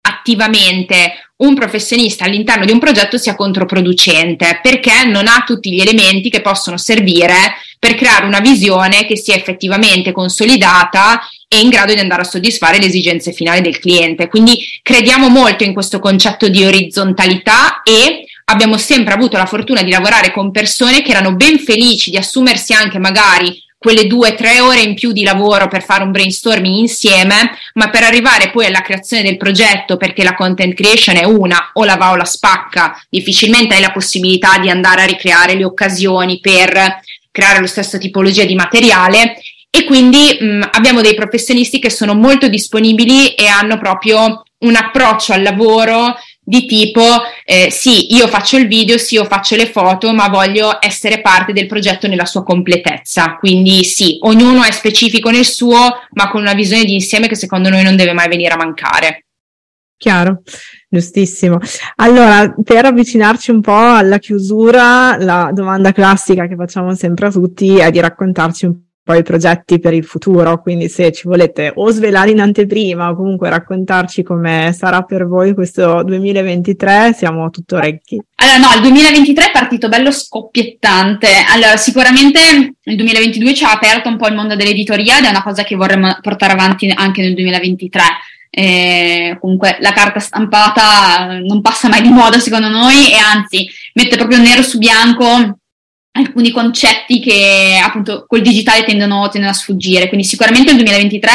attivamente 0.00 1.31
un 1.42 1.54
professionista 1.54 2.24
all'interno 2.24 2.64
di 2.64 2.72
un 2.72 2.78
progetto 2.78 3.18
sia 3.18 3.34
controproducente 3.34 4.60
perché 4.62 5.04
non 5.04 5.26
ha 5.26 5.44
tutti 5.46 5.72
gli 5.72 5.80
elementi 5.80 6.30
che 6.30 6.40
possono 6.40 6.76
servire 6.76 7.34
per 7.78 7.94
creare 7.94 8.26
una 8.26 8.40
visione 8.40 9.06
che 9.06 9.16
sia 9.16 9.34
effettivamente 9.34 10.12
consolidata 10.12 11.20
e 11.48 11.60
in 11.60 11.68
grado 11.68 11.92
di 11.92 12.00
andare 12.00 12.22
a 12.22 12.24
soddisfare 12.24 12.78
le 12.78 12.86
esigenze 12.86 13.32
finali 13.32 13.60
del 13.60 13.78
cliente. 13.78 14.28
Quindi 14.28 14.64
crediamo 14.82 15.28
molto 15.28 15.64
in 15.64 15.72
questo 15.72 15.98
concetto 15.98 16.48
di 16.48 16.64
orizzontalità 16.64 17.82
e 17.82 18.24
abbiamo 18.46 18.78
sempre 18.78 19.14
avuto 19.14 19.36
la 19.36 19.46
fortuna 19.46 19.82
di 19.82 19.90
lavorare 19.90 20.30
con 20.30 20.52
persone 20.52 21.02
che 21.02 21.10
erano 21.10 21.34
ben 21.34 21.58
felici 21.58 22.10
di 22.10 22.16
assumersi 22.16 22.72
anche 22.72 22.98
magari 22.98 23.60
quelle 23.82 24.06
due 24.06 24.30
o 24.30 24.34
tre 24.34 24.60
ore 24.60 24.80
in 24.80 24.94
più 24.94 25.10
di 25.12 25.24
lavoro 25.24 25.66
per 25.66 25.82
fare 25.82 26.04
un 26.04 26.12
brainstorming 26.12 26.78
insieme, 26.78 27.58
ma 27.74 27.90
per 27.90 28.04
arrivare 28.04 28.50
poi 28.50 28.66
alla 28.66 28.80
creazione 28.80 29.24
del 29.24 29.36
progetto, 29.36 29.96
perché 29.96 30.22
la 30.22 30.34
content 30.34 30.74
creation 30.74 31.16
è 31.16 31.24
una, 31.24 31.70
o 31.74 31.84
la 31.84 31.96
va 31.96 32.12
o 32.12 32.16
la 32.16 32.24
spacca, 32.24 32.98
difficilmente 33.10 33.74
hai 33.74 33.80
la 33.80 33.90
possibilità 33.90 34.58
di 34.58 34.70
andare 34.70 35.02
a 35.02 35.06
ricreare 35.06 35.54
le 35.54 35.64
occasioni 35.64 36.38
per 36.40 37.00
creare 37.32 37.60
lo 37.60 37.66
stesso 37.66 37.98
tipologia 37.98 38.44
di 38.44 38.54
materiale. 38.54 39.42
E 39.68 39.84
quindi 39.84 40.36
mh, 40.38 40.68
abbiamo 40.72 41.00
dei 41.00 41.14
professionisti 41.14 41.78
che 41.78 41.90
sono 41.90 42.14
molto 42.14 42.46
disponibili 42.46 43.34
e 43.34 43.46
hanno 43.46 43.78
proprio 43.78 44.44
un 44.58 44.76
approccio 44.76 45.32
al 45.32 45.42
lavoro 45.42 46.14
di 46.44 46.66
tipo 46.66 47.00
eh, 47.44 47.70
sì, 47.70 48.14
io 48.14 48.26
faccio 48.26 48.56
il 48.56 48.66
video, 48.66 48.98
sì, 48.98 49.14
io 49.14 49.24
faccio 49.24 49.54
le 49.54 49.66
foto, 49.66 50.12
ma 50.12 50.28
voglio 50.28 50.78
essere 50.80 51.20
parte 51.20 51.52
del 51.52 51.66
progetto 51.66 52.08
nella 52.08 52.24
sua 52.24 52.42
completezza. 52.42 53.36
Quindi 53.36 53.84
sì, 53.84 54.18
ognuno 54.22 54.62
è 54.64 54.72
specifico 54.72 55.30
nel 55.30 55.44
suo, 55.44 55.76
ma 56.10 56.30
con 56.30 56.40
una 56.40 56.54
visione 56.54 56.84
di 56.84 56.94
insieme 56.94 57.28
che 57.28 57.36
secondo 57.36 57.68
noi 57.68 57.84
non 57.84 57.96
deve 57.96 58.12
mai 58.12 58.28
venire 58.28 58.54
a 58.54 58.56
mancare. 58.56 59.26
Chiaro, 59.96 60.42
giustissimo. 60.88 61.60
Allora, 61.96 62.52
per 62.64 62.86
avvicinarci 62.86 63.52
un 63.52 63.60
po' 63.60 63.72
alla 63.72 64.18
chiusura, 64.18 65.16
la 65.16 65.50
domanda 65.52 65.92
classica 65.92 66.48
che 66.48 66.56
facciamo 66.56 66.92
sempre 66.96 67.28
a 67.28 67.30
tutti 67.30 67.78
è 67.78 67.88
di 67.92 68.00
raccontarci 68.00 68.66
un 68.66 68.74
po' 68.74 68.91
poi 69.04 69.22
progetti 69.24 69.80
per 69.80 69.94
il 69.94 70.04
futuro, 70.04 70.60
quindi 70.62 70.88
se 70.88 71.10
ci 71.10 71.26
volete 71.26 71.72
o 71.74 71.90
svelare 71.90 72.30
in 72.30 72.40
anteprima 72.40 73.10
o 73.10 73.16
comunque 73.16 73.50
raccontarci 73.50 74.22
come 74.22 74.72
sarà 74.76 75.02
per 75.02 75.26
voi 75.26 75.54
questo 75.54 76.04
2023, 76.04 77.12
siamo 77.12 77.50
tutto 77.50 77.76
orecchi. 77.76 78.20
Allora 78.36 78.58
no, 78.58 78.74
il 78.76 78.82
2023 78.82 79.46
è 79.46 79.50
partito 79.50 79.88
bello 79.88 80.12
scoppiettante, 80.12 81.28
allora 81.52 81.76
sicuramente 81.76 82.38
il 82.80 82.96
2022 82.96 83.54
ci 83.54 83.64
ha 83.64 83.72
aperto 83.72 84.08
un 84.08 84.16
po' 84.16 84.28
il 84.28 84.34
mondo 84.34 84.54
dell'editoria 84.54 85.18
ed 85.18 85.24
è 85.24 85.30
una 85.30 85.42
cosa 85.42 85.64
che 85.64 85.74
vorremmo 85.74 86.16
portare 86.20 86.52
avanti 86.52 86.88
anche 86.94 87.22
nel 87.22 87.34
2023. 87.34 88.02
Eh, 88.54 89.38
comunque 89.40 89.78
la 89.80 89.92
carta 89.92 90.20
stampata 90.20 91.38
non 91.40 91.62
passa 91.62 91.88
mai 91.88 92.02
di 92.02 92.10
moda 92.10 92.38
secondo 92.38 92.68
noi 92.68 93.10
e 93.10 93.16
anzi 93.16 93.66
mette 93.94 94.16
proprio 94.16 94.38
nero 94.38 94.62
su 94.62 94.76
bianco 94.76 95.56
alcuni 96.12 96.50
concetti 96.50 97.20
che 97.20 97.80
appunto 97.82 98.24
col 98.26 98.42
digitale 98.42 98.84
tendono, 98.84 99.28
tendono 99.28 99.52
a 99.52 99.56
sfuggire. 99.56 100.08
Quindi 100.08 100.26
sicuramente 100.26 100.72
nel 100.72 100.82
2023 100.82 101.30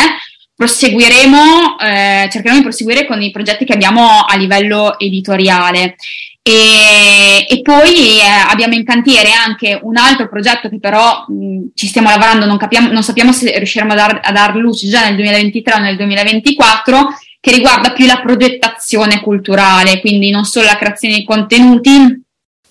proseguiremo, 0.56 1.80
eh, 1.80 2.28
cercheremo 2.32 2.58
di 2.58 2.64
proseguire 2.64 3.06
con 3.06 3.22
i 3.22 3.32
progetti 3.32 3.66
che 3.66 3.74
abbiamo 3.74 4.22
a 4.28 4.36
livello 4.36 4.98
editoriale. 4.98 5.96
E, 6.42 7.46
e 7.50 7.62
poi 7.62 8.20
eh, 8.20 8.22
abbiamo 8.50 8.74
in 8.74 8.86
cantiere 8.86 9.34
anche 9.34 9.78
un 9.84 9.98
altro 9.98 10.30
progetto 10.30 10.70
che 10.70 10.80
però 10.80 11.26
mh, 11.28 11.72
ci 11.76 11.88
stiamo 11.88 12.10
lavorando, 12.10 12.46
non, 12.46 12.58
capiamo, 12.58 12.90
non, 12.90 13.04
sappiamo 13.04 13.34
se 13.34 13.52
riusciremo 13.58 13.92
a 13.92 13.96
dar, 13.96 14.20
a 14.24 14.32
dar 14.32 14.56
luce 14.56 14.88
già 14.88 15.04
nel 15.04 15.16
2023 15.16 15.74
o 15.74 15.80
nel 15.80 15.98
2024, 15.98 17.08
che 17.42 17.52
riguarda 17.52 17.92
più 17.92 18.06
la 18.06 18.22
progettazione 18.22 19.20
culturale, 19.20 20.00
quindi 20.00 20.30
non 20.30 20.46
solo 20.46 20.68
la 20.68 20.78
creazione 20.78 21.16
di 21.16 21.26
contenuti, 21.26 22.27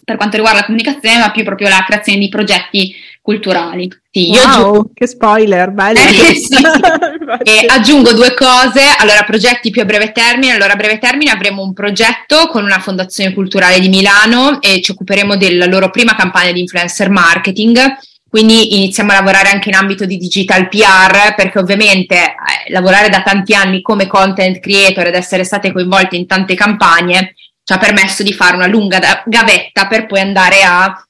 per 0.07 0.15
quanto 0.15 0.37
riguarda 0.37 0.61
la 0.61 0.67
comunicazione, 0.67 1.19
ma 1.19 1.33
più 1.33 1.43
proprio 1.43 1.69
la 1.69 1.83
creazione 1.85 2.21
di 2.21 2.29
progetti 2.29 2.95
culturali. 3.21 3.91
Sì, 4.09 4.29
wow, 4.29 4.39
aggiungo... 4.39 4.91
che 4.95 5.09
spoiler, 5.09 5.71
bello. 5.73 5.99
Eh, 5.99 6.35
sì. 6.37 6.55
e 7.43 7.67
aggiungo 7.67 8.13
due 8.13 8.33
cose, 8.35 8.83
allora 8.99 9.25
progetti 9.25 9.71
più 9.71 9.83
a 9.83 9.85
breve 9.85 10.13
termine, 10.13 10.53
allora 10.53 10.75
a 10.75 10.77
breve 10.77 10.99
termine 10.99 11.33
avremo 11.33 11.61
un 11.61 11.73
progetto 11.73 12.47
con 12.47 12.63
una 12.63 12.79
fondazione 12.79 13.35
culturale 13.35 13.81
di 13.81 13.89
Milano 13.89 14.63
e 14.63 14.81
ci 14.81 14.93
occuperemo 14.93 15.37
della 15.37 15.67
loro 15.67 15.91
prima 15.91 16.15
campagna 16.15 16.53
di 16.53 16.61
influencer 16.61 17.11
marketing, 17.11 17.77
quindi 18.29 18.77
iniziamo 18.77 19.11
a 19.11 19.15
lavorare 19.15 19.49
anche 19.49 19.71
in 19.71 19.75
ambito 19.75 20.05
di 20.05 20.19
digital 20.19 20.69
PR 20.69 21.35
perché 21.35 21.59
ovviamente 21.59 22.15
eh, 22.15 22.71
lavorare 22.71 23.09
da 23.09 23.23
tanti 23.23 23.55
anni 23.55 23.83
come 23.83 24.07
content 24.07 24.61
creator 24.61 25.09
ed 25.09 25.17
essere 25.17 25.43
state 25.43 25.73
coinvolte 25.73 26.15
in 26.15 26.29
tante 26.29 26.55
campagne 26.55 27.35
ci 27.67 27.73
ha 27.73 27.79
permesso 27.79 28.23
di 28.23 28.33
fare 28.33 28.55
una 28.55 28.69
lunga 28.69 29.25
gavetta 29.27 29.89
per 29.89 30.07
poi 30.07 30.21
andare 30.21 30.63
a 30.63 31.05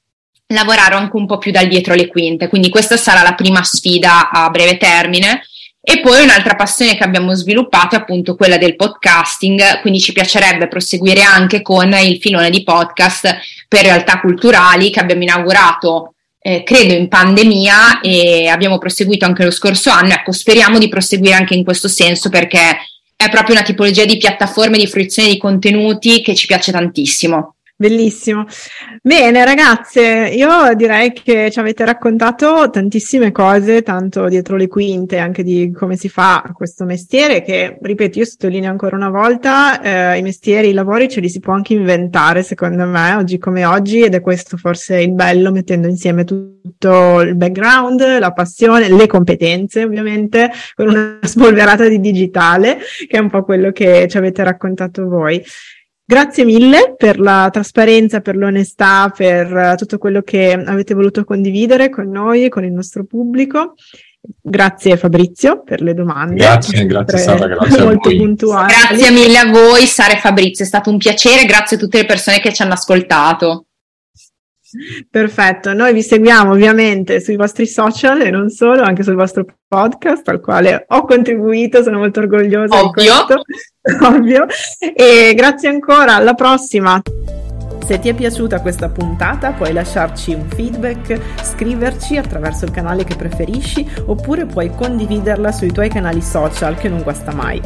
lavorare 0.47 0.95
anche 0.95 1.15
un 1.15 1.27
po' 1.27 1.37
più 1.37 1.51
dal 1.51 1.67
dietro 1.67 1.93
le 1.93 2.07
quinte. 2.07 2.47
Quindi 2.47 2.69
questa 2.69 2.97
sarà 2.97 3.21
la 3.21 3.35
prima 3.35 3.61
sfida 3.61 4.31
a 4.31 4.49
breve 4.49 4.77
termine. 4.77 5.43
E 5.79 5.99
poi 5.99 6.23
un'altra 6.23 6.55
passione 6.55 6.97
che 6.97 7.03
abbiamo 7.03 7.35
sviluppato 7.35 7.93
è 7.93 7.99
appunto 7.99 8.35
quella 8.35 8.57
del 8.57 8.75
podcasting, 8.75 9.81
quindi 9.81 9.99
ci 9.99 10.13
piacerebbe 10.13 10.67
proseguire 10.67 11.21
anche 11.21 11.61
con 11.61 11.93
il 11.93 12.17
filone 12.19 12.49
di 12.49 12.63
podcast 12.63 13.37
per 13.67 13.83
realtà 13.83 14.19
culturali 14.19 14.89
che 14.89 14.99
abbiamo 14.99 15.21
inaugurato 15.21 16.15
eh, 16.39 16.63
credo 16.63 16.93
in 16.93 17.07
pandemia 17.07 17.99
e 18.01 18.47
abbiamo 18.47 18.79
proseguito 18.79 19.25
anche 19.25 19.43
lo 19.43 19.51
scorso 19.51 19.91
anno. 19.91 20.13
Ecco, 20.13 20.31
speriamo 20.31 20.79
di 20.79 20.89
proseguire 20.89 21.35
anche 21.35 21.53
in 21.53 21.63
questo 21.63 21.87
senso 21.87 22.29
perché 22.29 22.77
è 23.17 23.29
proprio 23.29 23.55
una 23.55 23.65
tipologia 23.65 24.05
di 24.05 24.17
piattaforme 24.17 24.77
di 24.77 24.87
fruizione 24.87 25.29
di 25.29 25.37
contenuti 25.37 26.21
che 26.21 26.35
ci 26.35 26.45
piace 26.45 26.71
tantissimo. 26.71 27.56
Bellissimo. 27.79 28.45
Bene, 29.03 29.45
ragazze, 29.45 30.31
io 30.33 30.73
direi 30.73 31.13
che 31.13 31.51
ci 31.51 31.59
avete 31.59 31.85
raccontato 31.85 32.71
tantissime 32.71 33.31
cose, 33.31 33.83
tanto 33.83 34.27
dietro 34.29 34.55
le 34.55 34.67
quinte, 34.67 35.19
anche 35.19 35.43
di 35.43 35.71
come 35.71 35.95
si 35.95 36.09
fa 36.09 36.41
questo 36.55 36.85
mestiere, 36.85 37.43
che, 37.43 37.77
ripeto, 37.79 38.17
io 38.17 38.25
sottolineo 38.25 38.71
ancora 38.71 38.95
una 38.95 39.11
volta, 39.11 39.79
eh, 40.13 40.17
i 40.17 40.23
mestieri, 40.23 40.69
i 40.69 40.73
lavori 40.73 41.07
ce 41.07 41.19
li 41.19 41.29
si 41.29 41.39
può 41.39 41.53
anche 41.53 41.73
inventare, 41.73 42.41
secondo 42.41 42.83
me, 42.87 43.13
oggi 43.13 43.37
come 43.37 43.63
oggi, 43.63 44.01
ed 44.01 44.15
è 44.15 44.21
questo 44.21 44.57
forse 44.57 44.99
il 44.99 45.13
bello, 45.13 45.51
mettendo 45.51 45.87
insieme 45.87 46.23
tutto 46.23 47.21
il 47.21 47.35
background, 47.35 48.17
la 48.17 48.33
passione, 48.33 48.89
le 48.89 49.05
competenze, 49.05 49.83
ovviamente, 49.83 50.49
con 50.73 50.87
una 50.87 51.19
spolverata 51.21 51.87
di 51.87 51.99
digitale, 51.99 52.79
che 53.07 53.17
è 53.17 53.19
un 53.19 53.29
po' 53.29 53.43
quello 53.43 53.71
che 53.71 54.07
ci 54.09 54.17
avete 54.17 54.43
raccontato 54.43 55.07
voi. 55.07 55.43
Grazie 56.09 56.45
mille 56.45 56.95
per 56.95 57.19
la 57.19 57.49
trasparenza, 57.51 58.21
per 58.21 58.37
l'onestà, 58.37 59.11
per 59.13 59.53
eh, 59.53 59.75
tutto 59.75 59.97
quello 59.97 60.21
che 60.21 60.53
avete 60.53 60.93
voluto 60.93 61.25
condividere 61.25 61.89
con 61.89 62.09
noi 62.09 62.45
e 62.45 62.49
con 62.49 62.63
il 62.63 62.71
nostro 62.71 63.03
pubblico. 63.03 63.73
Grazie 64.41 64.95
Fabrizio 64.95 65.63
per 65.63 65.81
le 65.81 65.93
domande. 65.93 66.35
Grazie, 66.35 66.85
grazie 66.85 67.17
Sara, 67.17 67.47
grazie 67.47 67.83
molto 67.83 68.09
puntuali. 68.15 68.71
Grazie 68.71 69.11
mille 69.11 69.37
a 69.37 69.49
voi 69.49 69.85
Sara 69.85 70.13
e 70.13 70.19
Fabrizio, 70.19 70.63
è 70.63 70.67
stato 70.67 70.89
un 70.89 70.97
piacere, 70.97 71.43
grazie 71.43 71.75
a 71.75 71.79
tutte 71.79 71.97
le 71.97 72.05
persone 72.05 72.39
che 72.39 72.53
ci 72.53 72.61
hanno 72.61 72.73
ascoltato. 72.73 73.65
Perfetto, 75.09 75.73
noi 75.73 75.93
vi 75.93 76.01
seguiamo 76.01 76.51
ovviamente 76.51 77.21
sui 77.21 77.37
vostri 77.37 77.65
social 77.65 78.21
e 78.21 78.29
non 78.29 78.49
solo, 78.49 78.81
anche 78.81 79.03
sul 79.03 79.15
vostro 79.15 79.45
podcast 79.67 80.27
al 80.27 80.41
quale 80.41 80.85
ho 80.87 81.05
contribuito, 81.05 81.81
sono 81.83 81.99
molto 81.99 82.19
orgogliosa 82.19 82.75
Ovvio. 82.75 82.91
di 82.91 82.93
questo. 82.93 83.41
Ovvio. 84.05 84.45
E 84.93 85.33
grazie 85.35 85.69
ancora, 85.69 86.15
alla 86.15 86.33
prossima. 86.33 87.01
Se 87.85 87.99
ti 87.99 88.09
è 88.09 88.13
piaciuta 88.13 88.59
questa 88.59 88.89
puntata 88.89 89.53
puoi 89.53 89.71
lasciarci 89.71 90.33
un 90.33 90.49
feedback, 90.49 91.17
scriverci 91.41 92.17
attraverso 92.17 92.65
il 92.65 92.71
canale 92.71 93.05
che 93.05 93.15
preferisci 93.15 93.87
oppure 94.07 94.45
puoi 94.45 94.71
condividerla 94.75 95.53
sui 95.53 95.71
tuoi 95.71 95.87
canali 95.87 96.21
social 96.21 96.75
che 96.75 96.89
non 96.89 97.01
guasta 97.01 97.33
mai. 97.33 97.61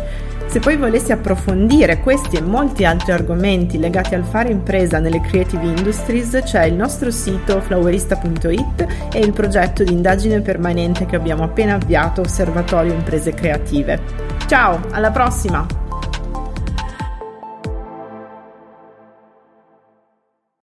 Se 0.52 0.60
poi 0.60 0.76
volessi 0.76 1.14
approfondire 1.14 2.02
questi 2.02 2.36
e 2.36 2.42
molti 2.42 2.84
altri 2.84 3.14
argomenti 3.14 3.80
legati 3.80 4.16
al 4.16 4.26
fare 4.26 4.52
impresa 4.52 5.00
nelle 5.00 5.22
creative 5.22 5.66
industries 5.66 6.42
c'è 6.44 6.66
il 6.66 6.74
nostro 6.74 7.10
sito 7.10 7.62
flowerista.it 7.62 8.86
e 9.14 9.20
il 9.20 9.32
progetto 9.32 9.86
di 9.86 9.94
indagine 9.94 10.42
permanente 10.42 11.06
che 11.06 11.16
abbiamo 11.16 11.44
appena 11.44 11.76
avviato 11.76 12.20
Osservatorio 12.20 12.92
Imprese 12.92 13.34
Creative. 13.34 13.98
Ciao, 14.46 14.82
alla 14.92 15.12
prossima! 15.12 15.91